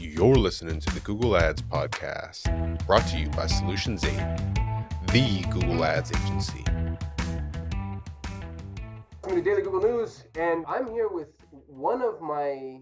You're 0.00 0.36
listening 0.36 0.80
to 0.80 0.94
the 0.94 1.00
Google 1.00 1.36
Ads 1.36 1.60
Podcast, 1.60 2.86
brought 2.86 3.06
to 3.08 3.18
you 3.18 3.28
by 3.28 3.46
Solutions 3.46 4.02
8, 4.02 4.16
the 5.12 5.44
Google 5.50 5.84
Ads 5.84 6.10
agency. 6.12 6.64
Welcome 9.22 9.36
to 9.36 9.42
Daily 9.42 9.60
Google 9.60 9.82
News, 9.82 10.24
and 10.36 10.64
I'm 10.66 10.90
here 10.90 11.08
with 11.08 11.28
one 11.66 12.00
of 12.00 12.22
my 12.22 12.80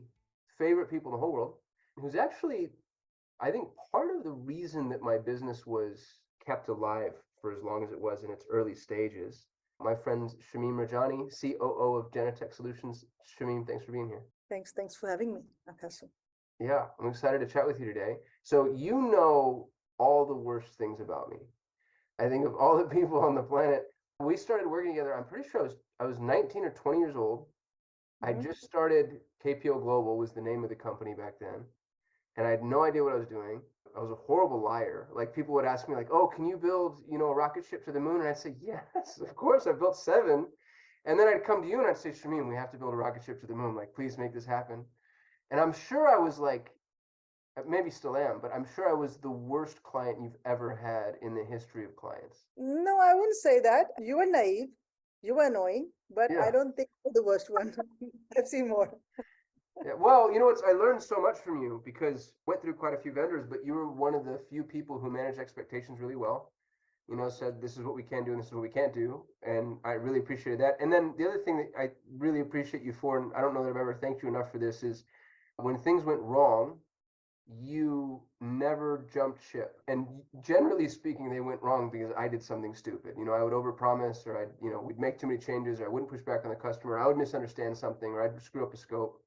favorite 0.59 0.89
people 0.89 1.11
in 1.11 1.17
the 1.17 1.21
whole 1.21 1.33
world, 1.33 1.55
who's 1.97 2.15
actually, 2.15 2.69
I 3.41 3.51
think, 3.51 3.67
part 3.91 4.15
of 4.17 4.23
the 4.23 4.31
reason 4.31 4.89
that 4.91 5.03
my 5.03 5.19
business 5.19 5.67
was 5.67 6.07
kept 6.47 6.69
alive 6.69 7.15
for 7.43 7.53
as 7.53 7.65
long 7.65 7.83
as 7.83 7.91
it 7.91 8.01
was 8.01 8.23
in 8.23 8.31
its 8.31 8.45
early 8.49 8.77
stages. 8.77 9.49
My 9.81 9.97
friend 9.97 10.31
Shamim 10.55 10.77
Rajani, 10.77 11.29
COO 11.41 11.97
of 11.97 12.13
Genetech 12.13 12.55
Solutions. 12.55 13.05
Shamim, 13.27 13.67
thanks 13.67 13.85
for 13.85 13.91
being 13.91 14.07
here. 14.07 14.23
Thanks. 14.49 14.71
Thanks 14.71 14.95
for 14.95 15.11
having 15.11 15.35
me, 15.35 15.41
Akasu. 15.69 16.05
Yeah, 16.59 16.89
I'm 16.99 17.07
excited 17.09 17.39
to 17.41 17.47
chat 17.47 17.67
with 17.67 17.79
you 17.81 17.87
today. 17.87 18.19
So 18.43 18.67
you 18.67 19.01
know 19.01 19.73
all 19.99 20.27
the 20.27 20.35
worst 20.35 20.77
things 20.79 21.01
about 21.01 21.31
me. 21.31 21.39
I 22.19 22.29
think 22.29 22.47
of 22.47 22.55
all 22.57 22.79
the 22.79 22.89
people 22.99 23.21
on 23.21 23.35
the 23.35 23.43
planet. 23.43 23.95
We 24.21 24.37
started 24.37 24.69
working 24.69 24.93
together. 24.93 25.15
I'm 25.15 25.27
pretty 25.27 25.49
sure 25.49 25.61
I 25.61 25.65
was 25.65 25.77
I 26.01 26.05
was 26.07 26.19
19 26.21 26.65
or 26.65 26.71
20 26.71 27.01
years 27.01 27.17
old. 27.17 27.53
I 28.23 28.33
Mhm. 28.33 28.43
just 28.43 28.63
started 28.63 29.23
KPO 29.41 29.79
Global 29.81 30.19
was 30.19 30.33
the 30.35 30.43
name 30.43 30.65
of 30.65 30.71
the 30.71 30.77
company 30.77 31.15
back 31.15 31.39
then. 31.41 31.67
And 32.37 32.47
I 32.47 32.51
had 32.51 32.63
no 32.63 32.83
idea 32.85 33.05
what 33.05 33.13
I 33.13 33.17
was 33.17 33.27
doing. 33.29 33.63
I 33.97 34.01
was 34.01 34.11
a 34.11 34.17
horrible 34.17 34.61
liar. 34.63 35.11
Like 35.13 35.35
people 35.35 35.55
would 35.55 35.65
ask 35.67 35.89
me 35.89 35.95
like, 35.97 36.11
"Oh, 36.11 36.29
can 36.29 36.47
you 36.47 36.57
build, 36.59 37.03
you 37.09 37.19
know, 37.19 37.29
a 37.31 37.35
rocket 37.35 37.65
ship 37.65 37.85
to 37.85 37.93
the 37.93 38.01
moon?" 38.01 38.21
And 38.21 38.29
I'd 38.29 38.39
say, 38.39 38.57
"Yes, 38.61 39.19
of 39.21 39.35
course. 39.37 39.67
I 39.67 39.73
built 39.73 39.97
7." 39.97 40.53
And 41.05 41.19
then 41.19 41.29
I'd 41.29 41.45
come 41.45 41.63
to 41.63 41.69
you 41.69 41.79
and 41.81 41.89
I'd 41.89 41.99
say, 41.99 42.11
"Shamim, 42.11 42.49
we 42.49 42.55
have 42.57 42.71
to 42.73 42.79
build 42.79 42.95
a 42.95 42.97
rocket 42.97 43.23
ship 43.25 43.41
to 43.41 43.47
the 43.47 43.55
moon. 43.55 43.75
Like, 43.77 43.95
please 43.95 44.19
make 44.19 44.33
this 44.33 44.47
happen." 44.47 44.87
And 45.51 45.61
I'm 45.61 45.73
sure 45.73 46.09
I 46.09 46.19
was 46.19 46.39
like 46.39 46.71
uh, 47.59 47.63
maybe 47.67 47.91
still 47.91 48.17
am, 48.17 48.39
but 48.41 48.53
I'm 48.55 48.67
sure 48.75 48.89
I 48.89 48.93
was 48.93 49.17
the 49.17 49.31
worst 49.31 49.83
client 49.83 50.19
you've 50.23 50.37
ever 50.45 50.75
had 50.75 51.15
in 51.27 51.35
the 51.35 51.45
history 51.45 51.85
of 51.85 51.97
clients. 51.97 52.45
No, 52.57 52.99
I 53.01 53.15
wouldn't 53.15 53.37
say 53.37 53.61
that. 53.61 53.87
You 53.99 54.19
were 54.19 54.27
naive. 54.27 54.69
You 55.23 55.35
were 55.35 55.47
annoying, 55.47 55.91
but 56.15 56.31
Yeah. 56.31 56.45
I 56.45 56.51
don't 56.51 56.77
think 56.77 56.89
you're 57.05 57.13
the 57.15 57.25
worst 57.25 57.51
one. 57.51 57.75
I've 58.39 58.47
seen 58.47 58.69
more. 58.69 58.97
Yeah, 59.85 59.95
well, 59.95 60.33
you 60.33 60.39
know 60.39 60.47
what? 60.47 60.61
I 60.67 60.73
learned 60.73 61.03
so 61.03 61.21
much 61.21 61.39
from 61.39 61.63
you 61.63 61.83
because 61.85 62.33
went 62.47 62.63
through 62.63 62.75
quite 62.75 62.95
a 62.95 62.99
few 62.99 63.13
vendors, 63.13 63.47
but 63.49 63.65
you 63.65 63.75
were 63.75 63.91
one 63.91 64.15
of 64.15 64.25
the 64.25 64.41
few 64.51 64.63
people 64.65 64.99
who 64.99 65.11
managed 65.11 65.39
expectations 65.39 66.01
really 66.01 66.17
well. 66.17 66.53
You 67.09 67.17
know, 67.17 67.29
said 67.31 67.63
this 67.63 67.77
is 67.77 67.85
what 67.85 67.95
we 67.95 68.03
can 68.03 68.25
do 68.25 68.33
and 68.33 68.41
this 68.41 68.49
is 68.49 68.53
what 68.53 68.63
we 68.63 68.69
can't 68.69 68.93
do, 68.93 69.25
and 69.43 69.79
I 69.85 69.93
really 69.93 70.19
appreciated 70.19 70.61
that. 70.61 70.77
And 70.79 70.93
then 70.93 71.15
the 71.17 71.27
other 71.27 71.39
thing 71.39 71.57
that 71.57 71.71
I 71.81 71.91
really 72.19 72.41
appreciate 72.41 72.83
you 72.83 72.93
for, 72.93 73.19
and 73.19 73.33
I 73.35 73.41
don't 73.41 73.55
know 73.55 73.63
that 73.65 73.71
I've 73.71 73.77
ever 73.77 73.95
thanked 73.95 74.23
you 74.23 74.29
enough 74.29 74.53
for 74.53 74.59
this, 74.59 74.83
is 74.83 75.05
when 75.59 75.79
things 75.79 76.05
went 76.05 76.21
wrong, 76.21 76.79
you 77.61 78.23
never 78.41 79.07
jumped 79.13 79.43
ship. 79.51 79.81
And 79.89 80.07
generally 80.43 80.89
speaking, 80.89 81.31
they 81.31 81.41
went 81.41 81.63
wrong 81.63 81.91
because 81.91 82.13
I 82.17 82.29
did 82.29 82.43
something 82.43 82.75
stupid. 82.75 83.15
You 83.19 83.25
know, 83.25 83.33
I 83.33 83.43
would 83.43 83.53
overpromise, 83.53 84.27
or 84.27 84.39
I'd, 84.39 84.51
you 84.63 84.71
know, 84.71 84.81
we'd 84.81 84.99
make 84.99 85.19
too 85.19 85.27
many 85.27 85.39
changes, 85.39 85.81
or 85.81 85.87
I 85.87 85.89
wouldn't 85.89 86.11
push 86.11 86.21
back 86.21 86.45
on 86.45 86.51
the 86.51 86.57
customer, 86.57 86.99
I 86.99 87.07
would 87.07 87.17
misunderstand 87.17 87.77
something, 87.77 88.11
or 88.11 88.23
I'd 88.23 88.41
screw 88.41 88.65
up 88.65 88.75
a 88.75 88.77
scope. 88.77 89.23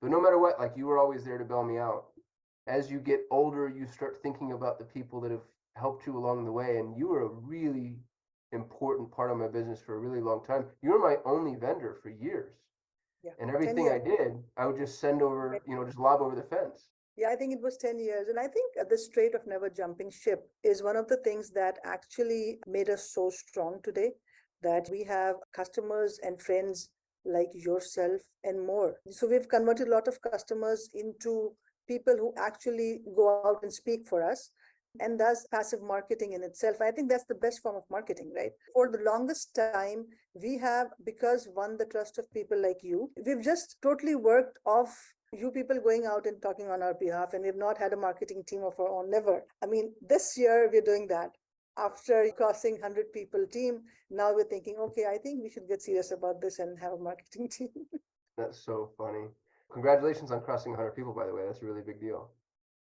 But 0.00 0.10
no 0.10 0.20
matter 0.20 0.38
what, 0.38 0.58
like 0.58 0.76
you 0.76 0.86
were 0.86 0.98
always 0.98 1.24
there 1.24 1.38
to 1.38 1.44
bail 1.44 1.64
me 1.64 1.78
out. 1.78 2.04
As 2.66 2.90
you 2.90 2.98
get 2.98 3.20
older, 3.30 3.68
you 3.68 3.86
start 3.86 4.22
thinking 4.22 4.52
about 4.52 4.78
the 4.78 4.84
people 4.84 5.20
that 5.22 5.30
have 5.30 5.44
helped 5.76 6.06
you 6.06 6.16
along 6.16 6.44
the 6.44 6.52
way, 6.52 6.78
and 6.78 6.96
you 6.96 7.08
were 7.08 7.22
a 7.22 7.28
really 7.28 7.96
important 8.52 9.10
part 9.10 9.30
of 9.30 9.38
my 9.38 9.48
business 9.48 9.80
for 9.80 9.96
a 9.96 9.98
really 9.98 10.20
long 10.20 10.44
time. 10.44 10.66
You 10.82 10.92
were 10.92 10.98
my 10.98 11.16
only 11.24 11.56
vendor 11.56 11.96
for 12.02 12.10
years. 12.10 12.52
Yeah. 13.24 13.32
And 13.40 13.50
everything 13.50 13.88
I 13.88 13.98
did, 13.98 14.34
I 14.56 14.66
would 14.66 14.76
just 14.76 15.00
send 15.00 15.22
over, 15.22 15.58
you 15.66 15.74
know, 15.74 15.84
just 15.84 15.98
lob 15.98 16.20
over 16.20 16.36
the 16.36 16.42
fence. 16.42 16.88
Yeah, 17.16 17.28
I 17.30 17.36
think 17.36 17.52
it 17.52 17.62
was 17.62 17.76
10 17.78 17.98
years. 17.98 18.28
And 18.28 18.38
I 18.38 18.48
think 18.48 18.74
the 18.74 19.08
trait 19.12 19.34
of 19.34 19.46
never 19.46 19.70
jumping 19.70 20.10
ship 20.10 20.40
is 20.62 20.82
one 20.82 20.96
of 20.96 21.08
the 21.08 21.16
things 21.18 21.50
that 21.52 21.78
actually 21.84 22.58
made 22.66 22.90
us 22.90 23.12
so 23.14 23.30
strong 23.30 23.80
today 23.82 24.10
that 24.62 24.88
we 24.90 25.04
have 25.04 25.36
customers 25.54 26.18
and 26.22 26.40
friends 26.42 26.90
like 27.24 27.48
yourself 27.54 28.20
and 28.42 28.66
more. 28.66 28.96
So 29.10 29.26
we've 29.26 29.48
converted 29.48 29.88
a 29.88 29.90
lot 29.90 30.08
of 30.08 30.20
customers 30.20 30.90
into 30.92 31.52
people 31.88 32.16
who 32.18 32.34
actually 32.38 33.00
go 33.16 33.42
out 33.46 33.62
and 33.62 33.72
speak 33.72 34.06
for 34.06 34.22
us 34.22 34.50
and 35.00 35.18
does 35.18 35.46
passive 35.50 35.82
marketing 35.82 36.32
in 36.32 36.42
itself. 36.42 36.80
I 36.80 36.90
think 36.90 37.10
that's 37.10 37.24
the 37.26 37.34
best 37.34 37.60
form 37.60 37.76
of 37.76 37.84
marketing, 37.90 38.32
right? 38.34 38.52
For 38.72 38.90
the 38.90 39.02
longest 39.04 39.54
time, 39.54 40.06
we 40.34 40.58
have, 40.58 40.88
because 41.04 41.48
won 41.54 41.76
the 41.76 41.86
trust 41.86 42.18
of 42.18 42.32
people 42.32 42.60
like 42.60 42.82
you, 42.82 43.10
we've 43.24 43.42
just 43.42 43.76
totally 43.82 44.14
worked 44.14 44.58
off 44.66 44.96
you 45.38 45.50
people 45.50 45.80
going 45.80 46.06
out 46.06 46.26
and 46.26 46.40
talking 46.40 46.70
on 46.70 46.82
our 46.82 46.94
behalf, 46.94 47.34
and 47.34 47.44
we've 47.44 47.56
not 47.56 47.78
had 47.78 47.92
a 47.92 47.96
marketing 47.96 48.44
team 48.46 48.62
of 48.62 48.78
our 48.78 48.88
own, 48.88 49.10
never. 49.10 49.44
I 49.62 49.66
mean, 49.66 49.92
this 50.00 50.36
year 50.36 50.70
we're 50.72 50.80
doing 50.82 51.06
that. 51.08 51.30
After 51.76 52.24
crossing 52.36 52.74
100 52.74 53.12
people 53.12 53.44
team, 53.50 53.80
now 54.10 54.32
we're 54.32 54.44
thinking, 54.44 54.76
okay, 54.78 55.06
I 55.06 55.18
think 55.18 55.42
we 55.42 55.50
should 55.50 55.66
get 55.68 55.82
serious 55.82 56.12
about 56.12 56.40
this 56.40 56.60
and 56.60 56.78
have 56.78 56.92
a 56.92 56.98
marketing 56.98 57.48
team. 57.50 57.70
That's 58.38 58.64
so 58.64 58.90
funny. 58.96 59.26
Congratulations 59.72 60.30
on 60.30 60.40
crossing 60.42 60.72
100 60.72 60.92
people, 60.92 61.12
by 61.12 61.26
the 61.26 61.34
way. 61.34 61.42
That's 61.46 61.62
a 61.62 61.66
really 61.66 61.82
big 61.82 62.00
deal. 62.00 62.30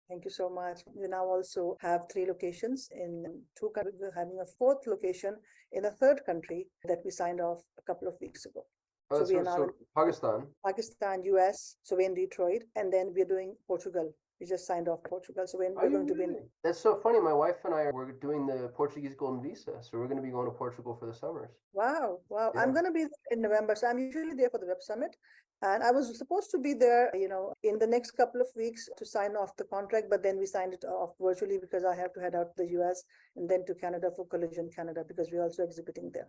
Thank 0.08 0.24
you 0.24 0.30
so 0.30 0.50
much. 0.50 0.80
We 0.94 1.08
now 1.08 1.24
also 1.24 1.76
have 1.80 2.02
three 2.12 2.26
locations 2.26 2.88
in 2.92 3.24
two 3.58 3.70
countries. 3.74 3.96
We're 3.98 4.12
having 4.14 4.38
a 4.42 4.46
fourth 4.58 4.86
location 4.86 5.36
in 5.72 5.86
a 5.86 5.90
third 5.90 6.20
country 6.26 6.66
that 6.84 6.98
we 7.04 7.10
signed 7.10 7.40
off 7.40 7.62
a 7.78 7.82
couple 7.82 8.08
of 8.08 8.14
weeks 8.20 8.44
ago. 8.44 8.64
Oh, 9.10 9.16
So 9.16 9.18
that's 9.20 9.30
we 9.30 9.36
are 9.38 9.44
now 9.44 9.56
so 9.56 9.62
in- 9.64 9.70
Pakistan. 9.96 10.46
Pakistan, 10.64 11.22
US, 11.24 11.76
so 11.82 11.96
we're 11.96 12.06
in 12.08 12.14
Detroit, 12.14 12.62
and 12.76 12.92
then 12.92 13.12
we're 13.14 13.24
doing 13.24 13.54
Portugal. 13.66 14.12
We 14.40 14.46
just 14.46 14.66
signed 14.66 14.88
off 14.88 14.98
Portugal, 15.08 15.44
so 15.46 15.56
we're, 15.58 15.72
we're 15.72 15.88
going 15.88 16.06
to 16.08 16.14
be 16.14 16.24
in? 16.24 16.36
That's 16.64 16.80
so 16.80 16.96
funny. 17.02 17.20
My 17.20 17.32
wife 17.32 17.56
and 17.64 17.72
I 17.74 17.82
are 17.84 17.92
we're 17.94 18.12
doing 18.12 18.46
the 18.46 18.68
Portuguese 18.76 19.14
Golden 19.14 19.40
Visa, 19.42 19.74
so 19.80 19.96
we're 19.98 20.08
going 20.08 20.16
to 20.18 20.22
be 20.22 20.30
going 20.30 20.46
to 20.46 20.52
Portugal 20.52 20.96
for 20.98 21.06
the 21.06 21.14
summers. 21.14 21.50
Wow, 21.72 22.18
wow. 22.28 22.52
I'm 22.56 22.74
gonna 22.74 22.90
be 22.92 23.06
in 23.30 23.40
November, 23.40 23.74
so 23.76 23.86
I'm 23.86 23.98
usually 23.98 24.34
there 24.34 24.50
for 24.50 24.58
the 24.58 24.66
Web 24.66 24.80
Summit. 24.80 25.16
And 25.64 25.82
I 25.82 25.90
was 25.92 26.18
supposed 26.18 26.50
to 26.50 26.58
be 26.58 26.74
there, 26.74 27.10
you 27.16 27.26
know, 27.26 27.54
in 27.62 27.78
the 27.78 27.86
next 27.86 28.10
couple 28.10 28.42
of 28.42 28.48
weeks 28.54 28.86
to 28.98 29.06
sign 29.06 29.30
off 29.30 29.56
the 29.56 29.64
contract, 29.64 30.08
but 30.10 30.22
then 30.22 30.38
we 30.38 30.44
signed 30.44 30.74
it 30.74 30.84
off 30.84 31.14
virtually 31.18 31.56
because 31.58 31.86
I 31.86 31.96
have 31.96 32.12
to 32.12 32.20
head 32.20 32.34
out 32.34 32.48
to 32.54 32.62
the 32.62 32.70
US 32.80 33.02
and 33.34 33.48
then 33.48 33.64
to 33.66 33.74
Canada 33.74 34.10
for 34.14 34.26
Collision 34.26 34.68
Canada 34.68 35.04
because 35.08 35.30
we're 35.32 35.42
also 35.42 35.62
exhibiting 35.62 36.10
there. 36.12 36.28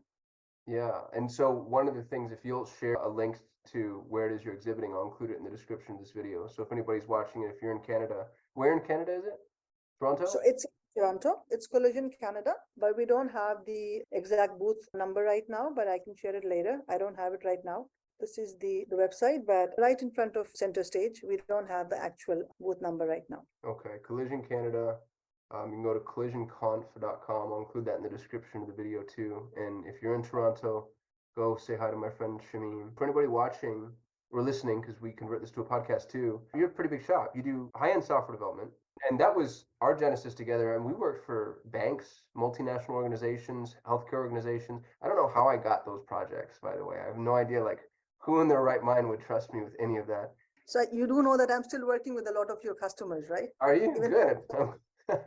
Yeah, 0.66 1.02
and 1.14 1.30
so 1.30 1.52
one 1.52 1.90
of 1.90 1.96
the 1.96 2.04
things, 2.04 2.32
if 2.32 2.40
you'll 2.46 2.66
share 2.80 2.96
a 2.96 3.10
link 3.10 3.36
to 3.74 4.06
where 4.08 4.30
it 4.30 4.36
is 4.36 4.46
you're 4.46 4.54
exhibiting, 4.54 4.94
I'll 4.94 5.10
include 5.12 5.32
it 5.32 5.38
in 5.38 5.44
the 5.44 5.52
description 5.52 5.96
of 5.96 6.00
this 6.00 6.12
video. 6.12 6.48
So 6.48 6.64
if 6.64 6.72
anybody's 6.72 7.08
watching 7.08 7.44
it, 7.44 7.52
if 7.54 7.62
you're 7.62 7.74
in 7.74 7.82
Canada, 7.82 8.28
where 8.54 8.72
in 8.72 8.80
Canada 8.88 9.18
is 9.18 9.26
it? 9.26 9.40
Toronto? 10.00 10.26
So 10.28 10.40
it's 10.46 10.66
Toronto, 10.98 11.42
it's 11.50 11.68
Collision 11.68 12.10
Canada, 12.22 12.54
but 12.78 12.96
we 12.96 13.06
don't 13.06 13.30
have 13.32 13.58
the 13.66 14.02
exact 14.14 14.58
booth 14.58 14.88
number 14.94 15.24
right 15.24 15.44
now, 15.50 15.72
but 15.76 15.90
I 15.90 16.00
can 16.00 16.16
share 16.16 16.36
it 16.36 16.46
later. 16.46 16.80
I 16.90 16.98
don't 16.98 17.18
have 17.18 17.34
it 17.34 17.42
right 17.44 17.60
now. 17.66 17.88
This 18.20 18.38
is 18.38 18.56
the, 18.60 18.86
the 18.90 18.96
website, 18.96 19.46
but 19.46 19.72
right 19.78 20.02
in 20.02 20.10
front 20.10 20.38
of 20.38 20.48
center 20.54 20.84
stage, 20.84 21.22
we 21.28 21.38
don't 21.50 21.68
have 21.68 21.90
the 21.90 22.02
actual 22.02 22.44
booth 22.60 22.82
number 22.82 23.06
right 23.06 23.24
now. 23.30 23.44
Okay, 23.68 23.98
Collision 24.06 24.42
Canada. 24.42 24.96
Um, 25.54 25.70
you 25.70 25.76
can 25.76 25.84
go 25.84 25.94
to 25.94 26.00
collisionconf.com. 26.00 27.54
I'll 27.54 27.60
include 27.60 27.86
that 27.86 27.98
in 27.98 28.04
the 28.04 28.10
description 28.10 28.62
of 28.62 28.68
the 28.68 28.74
video 28.74 29.02
too. 29.04 29.50
And 29.58 29.86
if 29.86 30.02
you're 30.02 30.16
in 30.16 30.24
Toronto, 30.24 30.88
go 31.38 31.58
say 31.58 31.76
hi 31.76 31.92
to 31.92 31.98
my 31.98 32.10
friend 32.10 32.40
Shamim. 32.52 32.98
For 32.98 33.04
anybody 33.04 33.28
watching 33.28 33.92
or 34.32 34.42
listening, 34.42 34.82
because 34.82 35.02
we 35.02 35.12
convert 35.12 35.42
this 35.42 35.52
to 35.52 35.62
a 35.62 35.66
podcast 35.66 36.10
too, 36.10 36.42
you're 36.56 36.68
a 36.68 36.72
pretty 36.72 36.90
big 36.90 37.06
shop. 37.06 37.34
You 37.36 37.44
do 37.44 37.70
high-end 37.76 38.04
software 38.04 38.36
development. 38.36 38.72
And 39.10 39.20
that 39.20 39.36
was 39.36 39.66
our 39.82 39.94
genesis 39.94 40.34
together. 40.34 40.76
And 40.76 40.86
we 40.86 40.94
worked 40.94 41.26
for 41.26 41.60
banks, 41.66 42.24
multinational 42.36 42.92
organizations, 42.92 43.76
healthcare 43.86 44.14
organizations. 44.14 44.82
I 45.04 45.08
don't 45.08 45.18
know 45.18 45.32
how 45.32 45.48
I 45.48 45.58
got 45.58 45.86
those 45.86 46.02
projects, 46.08 46.60
by 46.64 46.76
the 46.76 46.86
way. 46.86 46.96
I 47.04 47.08
have 47.08 47.18
no 47.18 47.36
idea 47.36 47.64
like 47.64 47.82
who 48.26 48.42
in 48.42 48.48
their 48.48 48.62
right 48.64 48.84
mind 48.84 49.08
would 49.10 49.22
trust 49.22 49.54
me 49.54 49.62
with 49.64 49.74
any 49.80 49.98
of 49.98 50.08
that. 50.08 50.32
So 50.66 50.82
you 50.92 51.06
do 51.08 51.22
know 51.22 51.38
that 51.38 51.52
I'm 51.52 51.64
still 51.64 51.86
working 51.86 52.16
with 52.16 52.28
a 52.28 52.32
lot 52.34 52.50
of 52.50 52.58
your 52.64 52.74
customers, 52.74 53.26
right? 53.30 53.50
Are 53.62 53.76
you 53.76 53.92
Even- 53.96 54.10
good? 54.12 54.38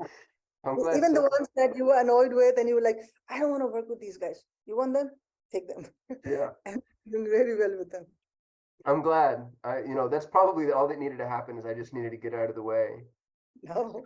I'm 0.65 0.75
glad. 0.77 0.97
Even 0.97 1.15
the 1.15 1.21
ones 1.23 1.49
that 1.55 1.77
you 1.77 1.85
were 1.87 2.01
annoyed 2.01 2.33
with 2.35 2.59
and 2.59 2.69
you 2.69 2.75
were 2.75 2.81
like, 2.83 2.99
I 3.31 3.39
don't 3.39 3.51
want 3.51 3.63
to 3.63 3.69
work 3.69 3.89
with 3.89 4.01
these 4.01 4.17
guys. 4.17 4.45
You 4.67 4.77
want 4.77 4.93
them? 4.93 5.11
Take 5.53 5.69
them. 5.69 5.87
Yeah, 6.27 6.51
and 6.67 6.83
doing 7.11 7.25
very 7.31 7.57
well 7.57 7.79
with 7.79 7.91
them. 7.93 8.05
I'm 8.85 9.01
glad. 9.03 9.47
I, 9.63 9.79
you 9.81 9.95
know, 9.95 10.09
that's 10.09 10.27
probably 10.27 10.73
all 10.73 10.89
that 10.89 10.99
needed 10.99 11.19
to 11.19 11.29
happen 11.29 11.59
is 11.59 11.65
I 11.65 11.75
just 11.75 11.95
needed 11.95 12.11
to 12.11 12.17
get 12.17 12.35
out 12.35 12.49
of 12.51 12.57
the 12.57 12.63
way. 12.63 13.05
No. 13.63 14.05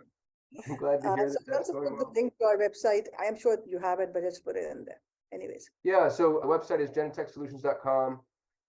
I'm 0.69 0.75
glad 0.77 1.01
to 1.01 1.09
Uh, 1.09 1.15
hear 1.15 1.29
so 1.29 1.33
that 1.47 1.51
I'll 1.51 1.57
that's 1.57 1.69
also 1.69 1.81
going 1.81 1.97
well. 1.97 2.11
link 2.15 2.33
to 2.37 2.45
our 2.45 2.57
website. 2.57 3.07
I 3.19 3.25
am 3.25 3.35
sure 3.37 3.57
you 3.67 3.79
have 3.79 3.99
it, 3.99 4.11
but 4.13 4.21
just 4.21 4.45
put 4.45 4.55
it 4.55 4.71
in 4.71 4.85
there. 4.85 5.01
Anyways. 5.33 5.69
Yeah, 5.83 6.07
so 6.09 6.39
the 6.43 6.47
website 6.47 6.79
is 6.79 6.91
genetechsolutions.com. 6.91 8.19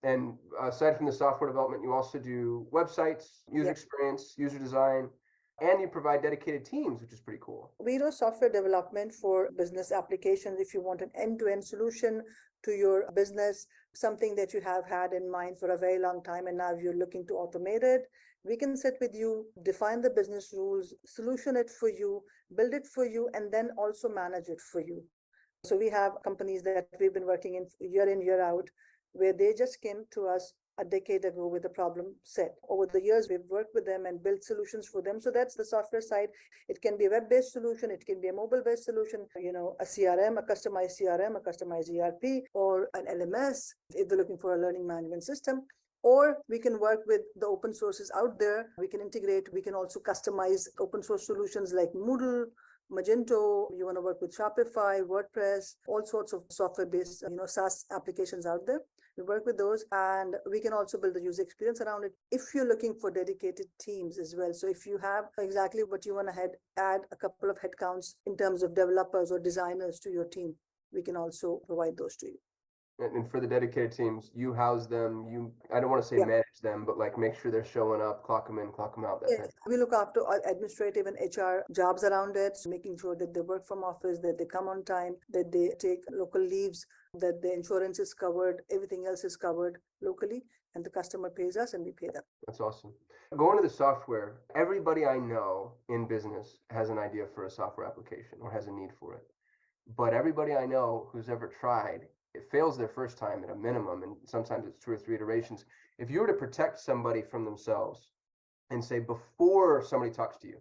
And 0.04 0.34
uh, 0.62 0.68
aside 0.68 0.96
from 0.98 1.06
the 1.06 1.12
software 1.12 1.48
development, 1.48 1.82
you 1.82 1.92
also 1.92 2.18
do 2.18 2.66
websites, 2.70 3.24
user 3.50 3.70
experience, 3.70 4.34
user 4.36 4.58
design, 4.58 5.08
and 5.60 5.80
you 5.80 5.88
provide 5.88 6.22
dedicated 6.22 6.64
teams, 6.64 7.00
which 7.00 7.12
is 7.12 7.20
pretty 7.20 7.40
cool. 7.42 7.72
We 7.78 7.96
do 7.96 8.10
software 8.10 8.50
development 8.50 9.12
for 9.12 9.50
business 9.56 9.92
applications. 9.92 10.60
If 10.60 10.74
you 10.74 10.82
want 10.82 11.00
an 11.00 11.10
end-to-end 11.18 11.64
solution 11.64 12.22
to 12.64 12.72
your 12.72 13.10
business, 13.14 13.66
something 13.94 14.34
that 14.34 14.52
you 14.52 14.60
have 14.60 14.84
had 14.86 15.12
in 15.12 15.30
mind 15.30 15.58
for 15.58 15.70
a 15.70 15.78
very 15.78 15.98
long 15.98 16.22
time 16.22 16.48
and 16.48 16.58
now 16.58 16.72
you're 16.74 16.98
looking 16.98 17.26
to 17.28 17.34
automate 17.34 17.82
it. 17.82 18.02
We 18.44 18.56
can 18.56 18.76
sit 18.76 18.94
with 19.00 19.14
you, 19.14 19.46
define 19.62 20.02
the 20.02 20.10
business 20.10 20.50
rules, 20.52 20.92
solution 21.06 21.56
it 21.56 21.70
for 21.70 21.88
you, 21.88 22.22
build 22.56 22.74
it 22.74 22.86
for 22.86 23.06
you, 23.06 23.30
and 23.32 23.50
then 23.50 23.70
also 23.78 24.08
manage 24.08 24.48
it 24.48 24.60
for 24.60 24.82
you. 24.82 25.02
So 25.64 25.76
we 25.76 25.88
have 25.88 26.12
companies 26.22 26.62
that 26.64 26.88
we've 27.00 27.14
been 27.14 27.26
working 27.26 27.54
in 27.54 27.66
year 27.80 28.06
in, 28.06 28.20
year 28.20 28.42
out, 28.42 28.68
where 29.14 29.32
they 29.32 29.54
just 29.56 29.80
came 29.80 30.04
to 30.12 30.26
us 30.26 30.52
a 30.78 30.84
decade 30.84 31.24
ago 31.24 31.46
with 31.46 31.64
a 31.64 31.68
problem 31.68 32.14
set. 32.24 32.54
Over 32.68 32.86
the 32.86 33.00
years, 33.00 33.28
we've 33.30 33.48
worked 33.48 33.74
with 33.74 33.86
them 33.86 34.06
and 34.06 34.22
built 34.22 34.42
solutions 34.42 34.88
for 34.88 35.02
them. 35.02 35.20
So 35.20 35.30
that's 35.30 35.54
the 35.54 35.64
software 35.64 36.00
side. 36.00 36.28
It 36.68 36.80
can 36.82 36.98
be 36.98 37.06
a 37.06 37.10
web-based 37.10 37.52
solution, 37.52 37.90
it 37.90 38.04
can 38.04 38.20
be 38.20 38.28
a 38.28 38.32
mobile-based 38.32 38.84
solution, 38.84 39.26
you 39.36 39.52
know, 39.52 39.76
a 39.80 39.84
CRM, 39.84 40.38
a 40.38 40.42
customized 40.42 41.00
CRM, 41.00 41.36
a 41.36 41.40
customized 41.40 41.90
ERP, 41.94 42.44
or 42.54 42.88
an 42.94 43.06
LMS 43.06 43.74
if 43.94 44.08
they're 44.08 44.18
looking 44.18 44.38
for 44.38 44.54
a 44.54 44.60
learning 44.60 44.86
management 44.86 45.22
system. 45.22 45.62
Or 46.02 46.38
we 46.48 46.58
can 46.58 46.80
work 46.80 47.00
with 47.06 47.22
the 47.36 47.46
open 47.46 47.72
sources 47.72 48.10
out 48.14 48.38
there. 48.38 48.70
We 48.76 48.88
can 48.88 49.00
integrate, 49.00 49.52
we 49.52 49.62
can 49.62 49.74
also 49.74 50.00
customize 50.00 50.66
open 50.78 51.02
source 51.02 51.26
solutions 51.26 51.72
like 51.72 51.92
Moodle, 51.94 52.46
Magento, 52.92 53.68
you 53.76 53.86
want 53.86 53.96
to 53.96 54.02
work 54.02 54.20
with 54.20 54.36
Shopify, 54.36 55.00
WordPress, 55.02 55.76
all 55.88 56.04
sorts 56.04 56.32
of 56.32 56.42
software-based, 56.50 57.22
you 57.22 57.36
know, 57.36 57.46
SaaS 57.46 57.86
applications 57.90 58.46
out 58.46 58.66
there. 58.66 58.80
We 59.16 59.22
work 59.22 59.46
with 59.46 59.58
those 59.58 59.84
and 59.92 60.34
we 60.50 60.60
can 60.60 60.72
also 60.72 60.98
build 60.98 61.14
the 61.14 61.22
user 61.22 61.42
experience 61.42 61.80
around 61.80 62.04
it 62.04 62.12
if 62.32 62.52
you're 62.52 62.66
looking 62.66 62.94
for 62.94 63.10
dedicated 63.10 63.66
teams 63.80 64.18
as 64.18 64.34
well. 64.36 64.52
So 64.52 64.68
if 64.68 64.86
you 64.86 64.98
have 64.98 65.26
exactly 65.38 65.82
what 65.84 66.04
you 66.04 66.14
want 66.16 66.28
to 66.28 66.34
head, 66.34 66.50
add 66.76 67.02
a 67.12 67.16
couple 67.16 67.48
of 67.48 67.58
headcounts 67.60 68.14
in 68.26 68.36
terms 68.36 68.62
of 68.62 68.74
developers 68.74 69.30
or 69.30 69.38
designers 69.38 70.00
to 70.00 70.10
your 70.10 70.24
team, 70.24 70.54
we 70.92 71.02
can 71.02 71.16
also 71.16 71.60
provide 71.66 71.96
those 71.96 72.16
to 72.16 72.26
you. 72.26 72.38
And, 72.98 73.16
and 73.16 73.30
for 73.30 73.40
the 73.40 73.46
dedicated 73.46 73.92
teams, 73.92 74.30
you 74.34 74.54
house 74.54 74.86
them, 74.86 75.26
you, 75.28 75.52
I 75.74 75.80
don't 75.80 75.90
want 75.90 76.02
to 76.02 76.08
say 76.08 76.18
Yeah. 76.18 76.26
manage 76.26 76.60
them, 76.62 76.84
but 76.84 76.96
like 76.96 77.18
make 77.18 77.34
sure 77.34 77.50
they're 77.50 77.64
showing 77.64 78.00
up, 78.00 78.22
clock 78.22 78.46
them 78.46 78.58
in, 78.58 78.70
clock 78.70 78.94
them 78.94 79.04
out, 79.04 79.20
that 79.22 79.30
Yeah, 79.30 79.46
we 79.66 79.76
look 79.76 79.92
after 79.92 80.20
administrative 80.48 81.06
and 81.06 81.16
HR 81.18 81.64
jobs 81.72 82.04
around 82.04 82.36
it, 82.36 82.56
so 82.56 82.70
making 82.70 82.98
sure 82.98 83.16
that 83.16 83.34
they 83.34 83.40
work 83.40 83.66
from 83.66 83.82
office, 83.82 84.18
that 84.20 84.38
they 84.38 84.44
come 84.44 84.68
on 84.68 84.84
time, 84.84 85.16
that 85.30 85.50
they 85.50 85.72
take 85.80 86.04
local 86.12 86.40
leaves, 86.40 86.86
that 87.14 87.42
the 87.42 87.52
insurance 87.52 87.98
is 87.98 88.14
covered, 88.14 88.62
everything 88.70 89.06
else 89.06 89.24
is 89.24 89.36
covered 89.36 89.78
locally, 90.00 90.44
and 90.76 90.84
the 90.84 90.90
customer 90.90 91.30
pays 91.30 91.56
us 91.56 91.74
and 91.74 91.84
we 91.84 91.92
pay 91.92 92.08
them. 92.14 92.22
That's 92.46 92.60
awesome. 92.60 92.92
Going 93.36 93.56
to 93.60 93.66
the 93.66 93.74
software, 93.74 94.42
everybody 94.54 95.04
I 95.06 95.18
know 95.18 95.72
in 95.88 96.06
business 96.06 96.58
has 96.70 96.90
an 96.90 96.98
idea 96.98 97.26
for 97.34 97.46
a 97.46 97.50
software 97.50 97.86
application 97.86 98.38
or 98.40 98.52
has 98.52 98.66
a 98.68 98.72
need 98.72 98.90
for 99.00 99.14
it. 99.14 99.24
But 99.96 100.14
everybody 100.14 100.54
I 100.54 100.66
know 100.66 101.08
who's 101.10 101.28
ever 101.28 101.48
tried, 101.48 102.02
it 102.34 102.50
fails 102.50 102.76
their 102.76 102.88
first 102.88 103.16
time 103.16 103.44
at 103.44 103.50
a 103.50 103.54
minimum, 103.54 104.02
and 104.02 104.16
sometimes 104.24 104.66
it's 104.66 104.78
two 104.78 104.90
or 104.90 104.98
three 104.98 105.14
iterations. 105.14 105.64
If 105.98 106.10
you 106.10 106.20
were 106.20 106.26
to 106.26 106.34
protect 106.34 106.78
somebody 106.78 107.22
from 107.22 107.44
themselves 107.44 108.08
and 108.70 108.84
say 108.84 108.98
before 108.98 109.82
somebody 109.84 110.12
talks 110.12 110.36
to 110.38 110.48
you, 110.48 110.58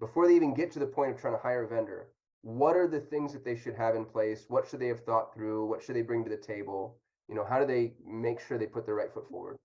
before 0.00 0.26
they 0.26 0.34
even 0.34 0.54
get 0.54 0.70
to 0.72 0.78
the 0.78 0.86
point 0.86 1.12
of 1.12 1.20
trying 1.20 1.34
to 1.34 1.42
hire 1.42 1.64
a 1.64 1.68
vendor, 1.68 2.08
what 2.40 2.76
are 2.76 2.88
the 2.88 3.00
things 3.00 3.32
that 3.32 3.44
they 3.44 3.56
should 3.56 3.74
have 3.74 3.94
in 3.94 4.04
place? 4.04 4.46
What 4.48 4.66
should 4.66 4.80
they 4.80 4.88
have 4.88 5.04
thought 5.04 5.32
through? 5.32 5.66
What 5.66 5.82
should 5.82 5.94
they 5.94 6.02
bring 6.02 6.24
to 6.24 6.30
the 6.30 6.36
table? 6.36 6.96
You 7.28 7.34
know, 7.34 7.44
how 7.44 7.60
do 7.60 7.66
they 7.66 7.92
make 8.04 8.40
sure 8.40 8.58
they 8.58 8.66
put 8.66 8.84
their 8.84 8.96
right 8.96 9.12
foot 9.12 9.28
forward? 9.28 9.58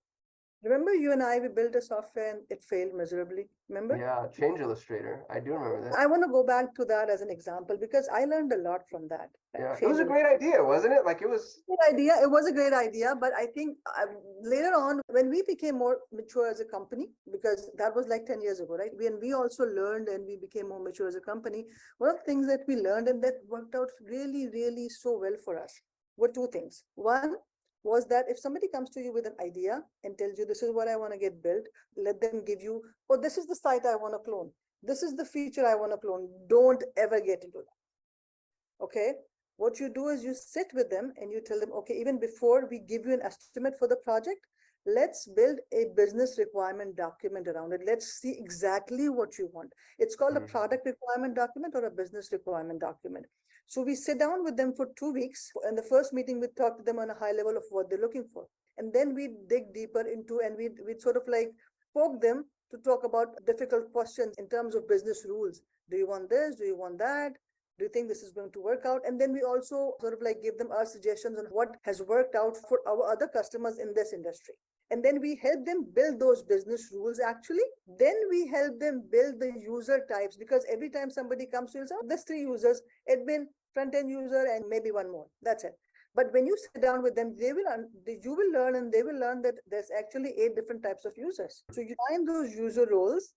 Remember 0.64 0.92
you 0.92 1.12
and 1.12 1.22
I, 1.22 1.38
we 1.38 1.48
built 1.48 1.76
a 1.76 1.80
software 1.80 2.30
and 2.30 2.40
it 2.50 2.64
failed 2.64 2.92
miserably, 2.92 3.48
remember? 3.68 3.96
Yeah, 3.96 4.26
Change 4.26 4.58
Illustrator. 4.58 5.24
I 5.30 5.38
do 5.38 5.52
remember 5.52 5.88
that. 5.88 5.96
I 5.96 6.06
want 6.06 6.24
to 6.24 6.28
go 6.28 6.42
back 6.42 6.74
to 6.74 6.84
that 6.86 7.08
as 7.08 7.20
an 7.20 7.30
example 7.30 7.76
because 7.80 8.08
I 8.12 8.24
learned 8.24 8.52
a 8.52 8.56
lot 8.56 8.80
from 8.90 9.06
that. 9.08 9.30
Yeah, 9.56 9.76
it 9.80 9.86
was 9.86 10.00
a 10.00 10.04
great 10.04 10.26
idea, 10.26 10.62
wasn't 10.62 10.94
it? 10.94 11.04
Like 11.04 11.22
it 11.22 11.28
was. 11.28 11.62
Good 11.68 11.94
idea. 11.94 12.14
It 12.20 12.28
was 12.28 12.46
a 12.46 12.52
great 12.52 12.72
idea, 12.72 13.14
but 13.20 13.32
I 13.38 13.46
think 13.46 13.76
uh, 13.86 14.06
later 14.42 14.74
on, 14.74 15.00
when 15.06 15.30
we 15.30 15.42
became 15.42 15.78
more 15.78 15.98
mature 16.12 16.50
as 16.50 16.58
a 16.58 16.64
company, 16.64 17.06
because 17.30 17.70
that 17.78 17.94
was 17.94 18.08
like 18.08 18.26
10 18.26 18.42
years 18.42 18.58
ago, 18.58 18.76
right? 18.76 18.90
When 18.94 19.20
we 19.20 19.34
also 19.34 19.64
learned 19.64 20.08
and 20.08 20.26
we 20.26 20.36
became 20.36 20.70
more 20.70 20.82
mature 20.82 21.06
as 21.06 21.14
a 21.14 21.20
company, 21.20 21.66
one 21.98 22.10
of 22.10 22.16
the 22.16 22.24
things 22.24 22.48
that 22.48 22.60
we 22.66 22.74
learned 22.76 23.06
and 23.06 23.22
that 23.22 23.34
worked 23.48 23.76
out 23.76 23.88
really, 24.02 24.48
really 24.48 24.88
so 24.88 25.18
well 25.20 25.36
for 25.44 25.56
us 25.56 25.80
were 26.16 26.28
two 26.28 26.48
things. 26.52 26.82
One 26.96 27.36
was 27.82 28.06
that 28.08 28.26
if 28.28 28.38
somebody 28.38 28.68
comes 28.68 28.90
to 28.90 29.00
you 29.00 29.12
with 29.12 29.26
an 29.26 29.34
idea 29.40 29.82
and 30.04 30.16
tells 30.18 30.38
you, 30.38 30.44
this 30.46 30.62
is 30.62 30.72
what 30.72 30.88
I 30.88 30.96
want 30.96 31.12
to 31.12 31.18
get 31.18 31.42
built, 31.42 31.64
let 31.96 32.20
them 32.20 32.44
give 32.44 32.60
you, 32.60 32.82
oh, 33.08 33.20
this 33.20 33.38
is 33.38 33.46
the 33.46 33.56
site 33.56 33.86
I 33.86 33.96
want 33.96 34.14
to 34.14 34.18
clone. 34.18 34.50
This 34.82 35.02
is 35.02 35.16
the 35.16 35.24
feature 35.24 35.66
I 35.66 35.74
want 35.74 35.92
to 35.92 35.98
clone. 35.98 36.28
Don't 36.48 36.82
ever 36.96 37.20
get 37.20 37.44
into 37.44 37.58
that. 37.58 38.84
Okay 38.84 39.12
what 39.58 39.80
you 39.80 39.88
do 39.92 40.08
is 40.08 40.24
you 40.24 40.34
sit 40.34 40.68
with 40.72 40.88
them 40.88 41.12
and 41.20 41.32
you 41.32 41.40
tell 41.44 41.58
them, 41.58 41.72
okay, 41.72 41.94
even 41.94 42.18
before 42.18 42.68
we 42.70 42.78
give 42.78 43.04
you 43.04 43.12
an 43.12 43.22
estimate 43.22 43.76
for 43.76 43.88
the 43.88 43.96
project, 43.96 44.46
let's 44.86 45.26
build 45.26 45.58
a 45.72 45.86
business 45.96 46.38
requirement 46.38 46.96
document 46.96 47.48
around 47.48 47.72
it. 47.72 47.80
Let's 47.84 48.06
see 48.20 48.38
exactly 48.38 49.08
what 49.08 49.36
you 49.36 49.50
want. 49.52 49.72
It's 49.98 50.14
called 50.14 50.36
a 50.36 50.40
Mhm. 50.40 50.48
product 50.48 50.86
requirement 50.86 51.34
document 51.34 51.74
or 51.74 51.84
a 51.86 51.90
business 51.90 52.30
requirement 52.30 52.80
document. 52.80 53.26
So 53.68 53.82
we 53.82 53.94
sit 53.94 54.18
down 54.18 54.44
with 54.44 54.56
them 54.56 54.72
for 54.74 54.88
two 54.98 55.12
weeks. 55.12 55.52
In 55.68 55.74
the 55.74 55.82
first 55.82 56.14
meeting, 56.14 56.40
we 56.40 56.46
talk 56.56 56.78
to 56.78 56.82
them 56.82 56.98
on 56.98 57.10
a 57.10 57.14
high 57.14 57.32
level 57.32 57.54
of 57.54 57.64
what 57.70 57.90
they're 57.90 58.00
looking 58.00 58.24
for. 58.32 58.46
And 58.78 58.92
then 58.92 59.14
we 59.14 59.28
dig 59.48 59.74
deeper 59.74 60.00
into 60.00 60.40
and 60.42 60.56
we 60.56 60.70
we 60.86 60.98
sort 60.98 61.16
of 61.16 61.24
like 61.28 61.50
poke 61.92 62.20
them 62.22 62.46
to 62.70 62.78
talk 62.78 63.04
about 63.04 63.28
difficult 63.44 63.92
questions 63.92 64.34
in 64.38 64.48
terms 64.48 64.74
of 64.74 64.88
business 64.88 65.24
rules. 65.28 65.60
Do 65.90 65.98
you 65.98 66.08
want 66.08 66.30
this? 66.30 66.56
Do 66.56 66.64
you 66.64 66.76
want 66.76 66.98
that? 66.98 67.32
do 67.78 67.84
you 67.84 67.90
think 67.90 68.08
this 68.08 68.22
is 68.22 68.32
going 68.32 68.50
to 68.50 68.60
work 68.60 68.84
out 68.84 69.02
and 69.06 69.20
then 69.20 69.32
we 69.32 69.42
also 69.42 69.92
sort 70.00 70.12
of 70.12 70.20
like 70.20 70.42
give 70.42 70.58
them 70.58 70.70
our 70.72 70.84
suggestions 70.84 71.38
on 71.38 71.44
what 71.46 71.76
has 71.82 72.02
worked 72.02 72.34
out 72.34 72.56
for 72.68 72.80
our 72.88 73.12
other 73.12 73.28
customers 73.28 73.78
in 73.78 73.92
this 73.94 74.12
industry 74.12 74.54
and 74.90 75.04
then 75.04 75.20
we 75.20 75.38
help 75.40 75.64
them 75.64 75.86
build 75.94 76.18
those 76.18 76.42
business 76.42 76.90
rules 76.92 77.20
actually 77.20 77.68
then 77.98 78.16
we 78.30 78.46
help 78.48 78.78
them 78.80 79.04
build 79.12 79.38
the 79.38 79.52
user 79.60 80.04
types 80.10 80.36
because 80.36 80.66
every 80.70 80.90
time 80.90 81.10
somebody 81.10 81.46
comes 81.46 81.72
to 81.72 81.80
us 81.80 81.90
oh, 81.92 82.04
there's 82.08 82.24
three 82.24 82.40
users 82.40 82.82
admin 83.08 83.44
front 83.74 83.94
end 83.94 84.10
user 84.10 84.46
and 84.54 84.64
maybe 84.68 84.90
one 84.90 85.10
more. 85.10 85.26
That's 85.42 85.64
it. 85.64 85.78
But 86.14 86.32
when 86.32 86.46
you 86.46 86.56
sit 86.56 86.82
down 86.82 87.02
with 87.02 87.14
them 87.14 87.36
they 87.38 87.52
will 87.52 87.64
you 88.06 88.34
will 88.34 88.52
learn 88.52 88.76
and 88.76 88.92
they 88.92 89.02
will 89.02 89.18
learn 89.18 89.42
that 89.42 89.54
there's 89.70 89.90
actually 89.96 90.32
eight 90.38 90.56
different 90.56 90.82
types 90.82 91.04
of 91.04 91.12
users. 91.16 91.62
So 91.70 91.80
you 91.80 91.94
find 92.08 92.26
those 92.26 92.54
user 92.54 92.86
roles 92.90 93.34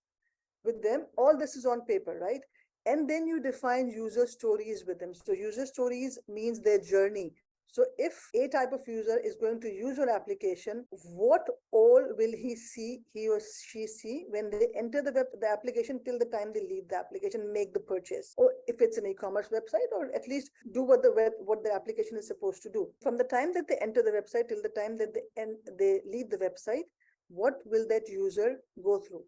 with 0.64 0.82
them. 0.82 1.06
All 1.16 1.36
this 1.38 1.56
is 1.56 1.66
on 1.66 1.84
paper 1.84 2.18
right? 2.20 2.40
And 2.84 3.08
then 3.08 3.26
you 3.26 3.40
define 3.40 3.88
user 3.88 4.26
stories 4.26 4.84
with 4.86 4.98
them. 4.98 5.14
So 5.14 5.32
user 5.32 5.66
stories 5.66 6.18
means 6.28 6.60
their 6.60 6.80
journey. 6.80 7.32
So 7.72 7.86
if 7.96 8.28
a 8.34 8.48
type 8.48 8.72
of 8.74 8.86
user 8.86 9.18
is 9.24 9.34
going 9.34 9.58
to 9.62 9.72
use 9.72 9.96
your 9.96 10.10
application, 10.10 10.84
what 10.90 11.40
all 11.70 12.04
will 12.18 12.32
he 12.36 12.54
see, 12.54 13.00
he 13.14 13.30
or 13.30 13.40
she 13.40 13.86
see 13.86 14.26
when 14.28 14.50
they 14.50 14.68
enter 14.76 15.00
the 15.00 15.10
web, 15.10 15.28
the 15.40 15.48
application 15.48 15.98
till 16.04 16.18
the 16.18 16.26
time 16.26 16.52
they 16.52 16.60
leave 16.60 16.86
the 16.90 16.98
application, 16.98 17.50
make 17.50 17.72
the 17.72 17.80
purchase. 17.80 18.34
Or 18.36 18.52
if 18.66 18.82
it's 18.82 18.98
an 18.98 19.06
e-commerce 19.06 19.48
website, 19.48 19.90
or 19.90 20.14
at 20.14 20.28
least 20.28 20.50
do 20.74 20.82
what 20.82 21.02
the 21.02 21.12
web, 21.12 21.32
what 21.38 21.64
the 21.64 21.72
application 21.72 22.18
is 22.18 22.26
supposed 22.26 22.62
to 22.64 22.70
do. 22.70 22.90
From 23.02 23.16
the 23.16 23.24
time 23.24 23.54
that 23.54 23.66
they 23.66 23.78
enter 23.80 24.02
the 24.02 24.10
website 24.10 24.48
till 24.48 24.60
the 24.60 24.68
time 24.78 24.98
that 24.98 25.14
they 25.14 25.22
end, 25.40 25.56
they 25.78 26.00
leave 26.04 26.28
the 26.28 26.36
website, 26.36 26.84
what 27.28 27.54
will 27.64 27.88
that 27.88 28.06
user 28.06 28.58
go 28.84 28.98
through? 28.98 29.24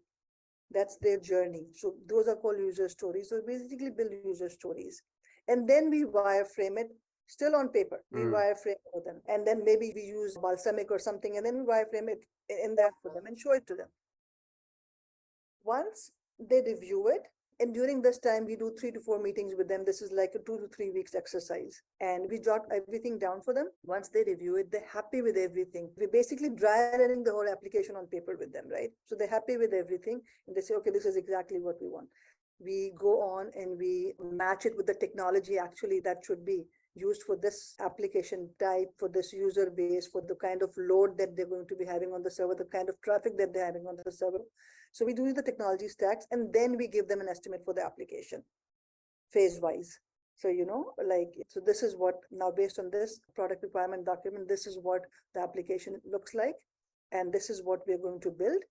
That's 0.69 0.97
their 1.01 1.19
journey. 1.19 1.65
So 1.73 1.95
those 2.07 2.27
are 2.27 2.35
called 2.35 2.59
user 2.59 2.89
stories. 2.89 3.29
So 3.29 3.41
basically 3.47 3.89
build 3.89 4.11
user 4.23 4.51
stories. 4.51 5.01
And 5.47 5.67
then 5.67 5.89
we 5.89 6.05
wireframe 6.05 6.77
it 6.77 6.89
still 7.27 7.55
on 7.55 7.69
paper. 7.69 8.03
We 8.11 8.21
Mm. 8.21 8.31
wireframe 8.31 8.81
for 8.91 9.01
them. 9.01 9.21
And 9.27 9.45
then 9.47 9.63
maybe 9.63 9.91
we 9.95 10.03
use 10.03 10.37
Balsamiq 10.37 10.91
or 10.91 10.99
something 10.99 11.37
and 11.37 11.45
then 11.45 11.57
we 11.59 11.65
wireframe 11.65 12.09
it 12.09 12.21
in 12.49 12.75
that 12.75 12.93
for 13.01 13.11
them 13.13 13.25
and 13.25 13.37
show 13.39 13.53
it 13.53 13.65
to 13.67 13.75
them. 13.75 13.89
Once 15.63 16.11
they 16.39 16.61
review 16.61 17.07
it, 17.07 17.23
and 17.61 17.73
during 17.73 18.01
this 18.01 18.19
time, 18.19 18.45
we 18.45 18.57
do 18.57 18.75
three 18.77 18.91
to 18.91 18.99
four 18.99 19.17
meetings 19.17 19.53
with 19.57 19.69
them. 19.69 19.85
This 19.85 20.01
is 20.01 20.11
like 20.11 20.31
a 20.35 20.39
two 20.39 20.57
to 20.59 20.67
three 20.75 20.91
weeks 20.91 21.15
exercise. 21.15 21.81
And 22.01 22.29
we 22.29 22.37
jot 22.37 22.63
everything 22.69 23.17
down 23.17 23.41
for 23.41 23.53
them. 23.53 23.69
Once 23.85 24.09
they 24.09 24.25
review 24.25 24.57
it, 24.57 24.69
they're 24.73 24.85
happy 24.85 25.21
with 25.21 25.37
everything. 25.37 25.89
We're 25.95 26.09
basically 26.09 26.49
dry 26.49 26.91
running 26.97 27.23
the 27.23 27.31
whole 27.31 27.47
application 27.47 27.95
on 27.95 28.07
paper 28.07 28.35
with 28.37 28.51
them, 28.51 28.65
right? 28.69 28.91
So 29.05 29.15
they're 29.15 29.29
happy 29.29 29.55
with 29.55 29.71
everything. 29.71 30.19
And 30.47 30.55
they 30.55 30.59
say, 30.59 30.73
okay, 30.75 30.89
this 30.91 31.05
is 31.05 31.15
exactly 31.15 31.59
what 31.61 31.77
we 31.81 31.87
want. 31.87 32.09
We 32.59 32.91
go 32.99 33.21
on 33.21 33.51
and 33.55 33.77
we 33.77 34.15
match 34.21 34.65
it 34.65 34.75
with 34.75 34.87
the 34.87 34.93
technology 34.95 35.57
actually 35.57 36.01
that 36.01 36.25
should 36.25 36.45
be 36.45 36.65
used 36.95 37.23
for 37.23 37.35
this 37.35 37.75
application 37.79 38.49
type, 38.59 38.89
for 38.97 39.09
this 39.09 39.33
user 39.33 39.69
base, 39.69 40.07
for 40.07 40.21
the 40.27 40.35
kind 40.35 40.61
of 40.63 40.71
load 40.77 41.17
that 41.17 41.35
they're 41.35 41.47
going 41.47 41.67
to 41.67 41.75
be 41.75 41.85
having 41.85 42.13
on 42.13 42.23
the 42.23 42.31
server, 42.31 42.55
the 42.55 42.65
kind 42.65 42.89
of 42.89 42.95
traffic 43.01 43.37
that 43.37 43.53
they're 43.53 43.65
having 43.65 43.85
on 43.85 43.97
the 44.03 44.11
server. 44.11 44.39
So 44.91 45.05
we 45.05 45.13
do 45.13 45.33
the 45.33 45.43
technology 45.43 45.89
stacks 45.89 46.25
and 46.31 46.53
then 46.53 46.77
we 46.77 46.87
give 46.87 47.07
them 47.07 47.19
an 47.19 47.27
estimate 47.27 47.61
for 47.65 47.73
the 47.73 47.83
application 47.85 48.43
phase 49.31 49.59
wise. 49.61 49.99
So, 50.37 50.49
you 50.49 50.65
know, 50.65 50.91
like, 51.05 51.33
so 51.47 51.59
this 51.65 51.81
is 51.83 51.95
what 51.95 52.15
now 52.31 52.51
based 52.51 52.79
on 52.79 52.89
this 52.91 53.19
product 53.35 53.63
requirement 53.63 54.05
document, 54.05 54.47
this 54.47 54.67
is 54.67 54.77
what 54.81 55.01
the 55.33 55.41
application 55.41 56.01
looks 56.09 56.33
like. 56.33 56.55
And 57.11 57.31
this 57.31 57.49
is 57.49 57.61
what 57.63 57.79
we're 57.87 57.97
going 57.97 58.19
to 58.21 58.31
build. 58.31 58.61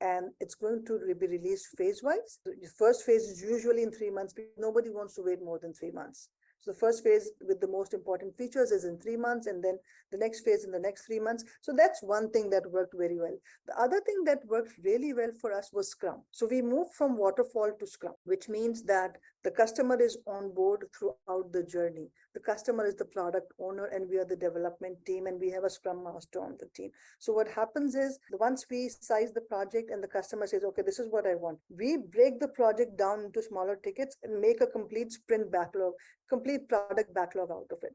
And 0.00 0.32
it's 0.40 0.54
going 0.54 0.84
to 0.86 0.98
be 1.18 1.26
released 1.26 1.68
phase 1.78 2.02
wise. 2.02 2.40
The 2.44 2.68
first 2.78 3.04
phase 3.04 3.22
is 3.22 3.40
usually 3.40 3.82
in 3.82 3.92
three 3.92 4.10
months. 4.10 4.34
but 4.34 4.44
Nobody 4.58 4.90
wants 4.90 5.14
to 5.14 5.22
wait 5.24 5.42
more 5.42 5.58
than 5.58 5.72
three 5.72 5.92
months. 5.92 6.28
So 6.64 6.72
the 6.72 6.78
first 6.78 7.04
phase 7.04 7.30
with 7.46 7.60
the 7.60 7.68
most 7.68 7.92
important 7.92 8.34
features 8.38 8.70
is 8.70 8.84
in 8.84 8.98
three 8.98 9.18
months, 9.18 9.46
and 9.46 9.62
then 9.62 9.78
the 10.10 10.16
next 10.16 10.40
phase 10.40 10.64
in 10.64 10.70
the 10.70 10.78
next 10.78 11.04
three 11.04 11.20
months. 11.20 11.44
So 11.60 11.74
that's 11.76 12.02
one 12.02 12.30
thing 12.30 12.48
that 12.50 12.70
worked 12.70 12.94
very 12.96 13.18
well. 13.18 13.36
The 13.66 13.78
other 13.78 14.00
thing 14.00 14.24
that 14.24 14.46
worked 14.46 14.72
really 14.82 15.12
well 15.12 15.32
for 15.38 15.52
us 15.52 15.70
was 15.74 15.90
Scrum. 15.90 16.22
So 16.30 16.46
we 16.50 16.62
moved 16.62 16.94
from 16.94 17.18
waterfall 17.18 17.72
to 17.78 17.86
Scrum, 17.86 18.14
which 18.24 18.48
means 18.48 18.82
that 18.84 19.18
the 19.44 19.50
customer 19.50 20.00
is 20.00 20.16
on 20.26 20.54
board 20.54 20.86
throughout 20.98 21.52
the 21.52 21.62
journey. 21.62 22.08
The 22.32 22.40
customer 22.40 22.86
is 22.86 22.94
the 22.94 23.04
product 23.04 23.52
owner, 23.60 23.84
and 23.84 24.08
we 24.08 24.16
are 24.16 24.24
the 24.24 24.36
development 24.36 24.96
team, 25.04 25.26
and 25.26 25.38
we 25.38 25.50
have 25.50 25.64
a 25.64 25.70
Scrum 25.70 26.02
Master 26.02 26.40
on 26.40 26.56
the 26.58 26.66
team. 26.74 26.90
So 27.18 27.34
what 27.34 27.48
happens 27.48 27.94
is 27.94 28.18
once 28.32 28.64
we 28.70 28.88
size 28.88 29.32
the 29.32 29.42
project 29.42 29.90
and 29.90 30.02
the 30.02 30.08
customer 30.08 30.46
says, 30.46 30.64
okay, 30.64 30.80
this 30.80 30.98
is 30.98 31.08
what 31.10 31.26
I 31.26 31.34
want, 31.34 31.58
we 31.68 31.98
break 31.98 32.40
the 32.40 32.48
project 32.48 32.96
down 32.96 33.20
into 33.20 33.42
smaller 33.42 33.78
tickets 33.84 34.16
and 34.22 34.40
make 34.40 34.62
a 34.62 34.66
complete 34.66 35.12
sprint 35.12 35.52
backlog, 35.52 35.92
complete 36.28 36.66
product 36.66 37.12
backlog 37.14 37.50
out 37.50 37.68
of 37.70 37.78
it. 37.82 37.92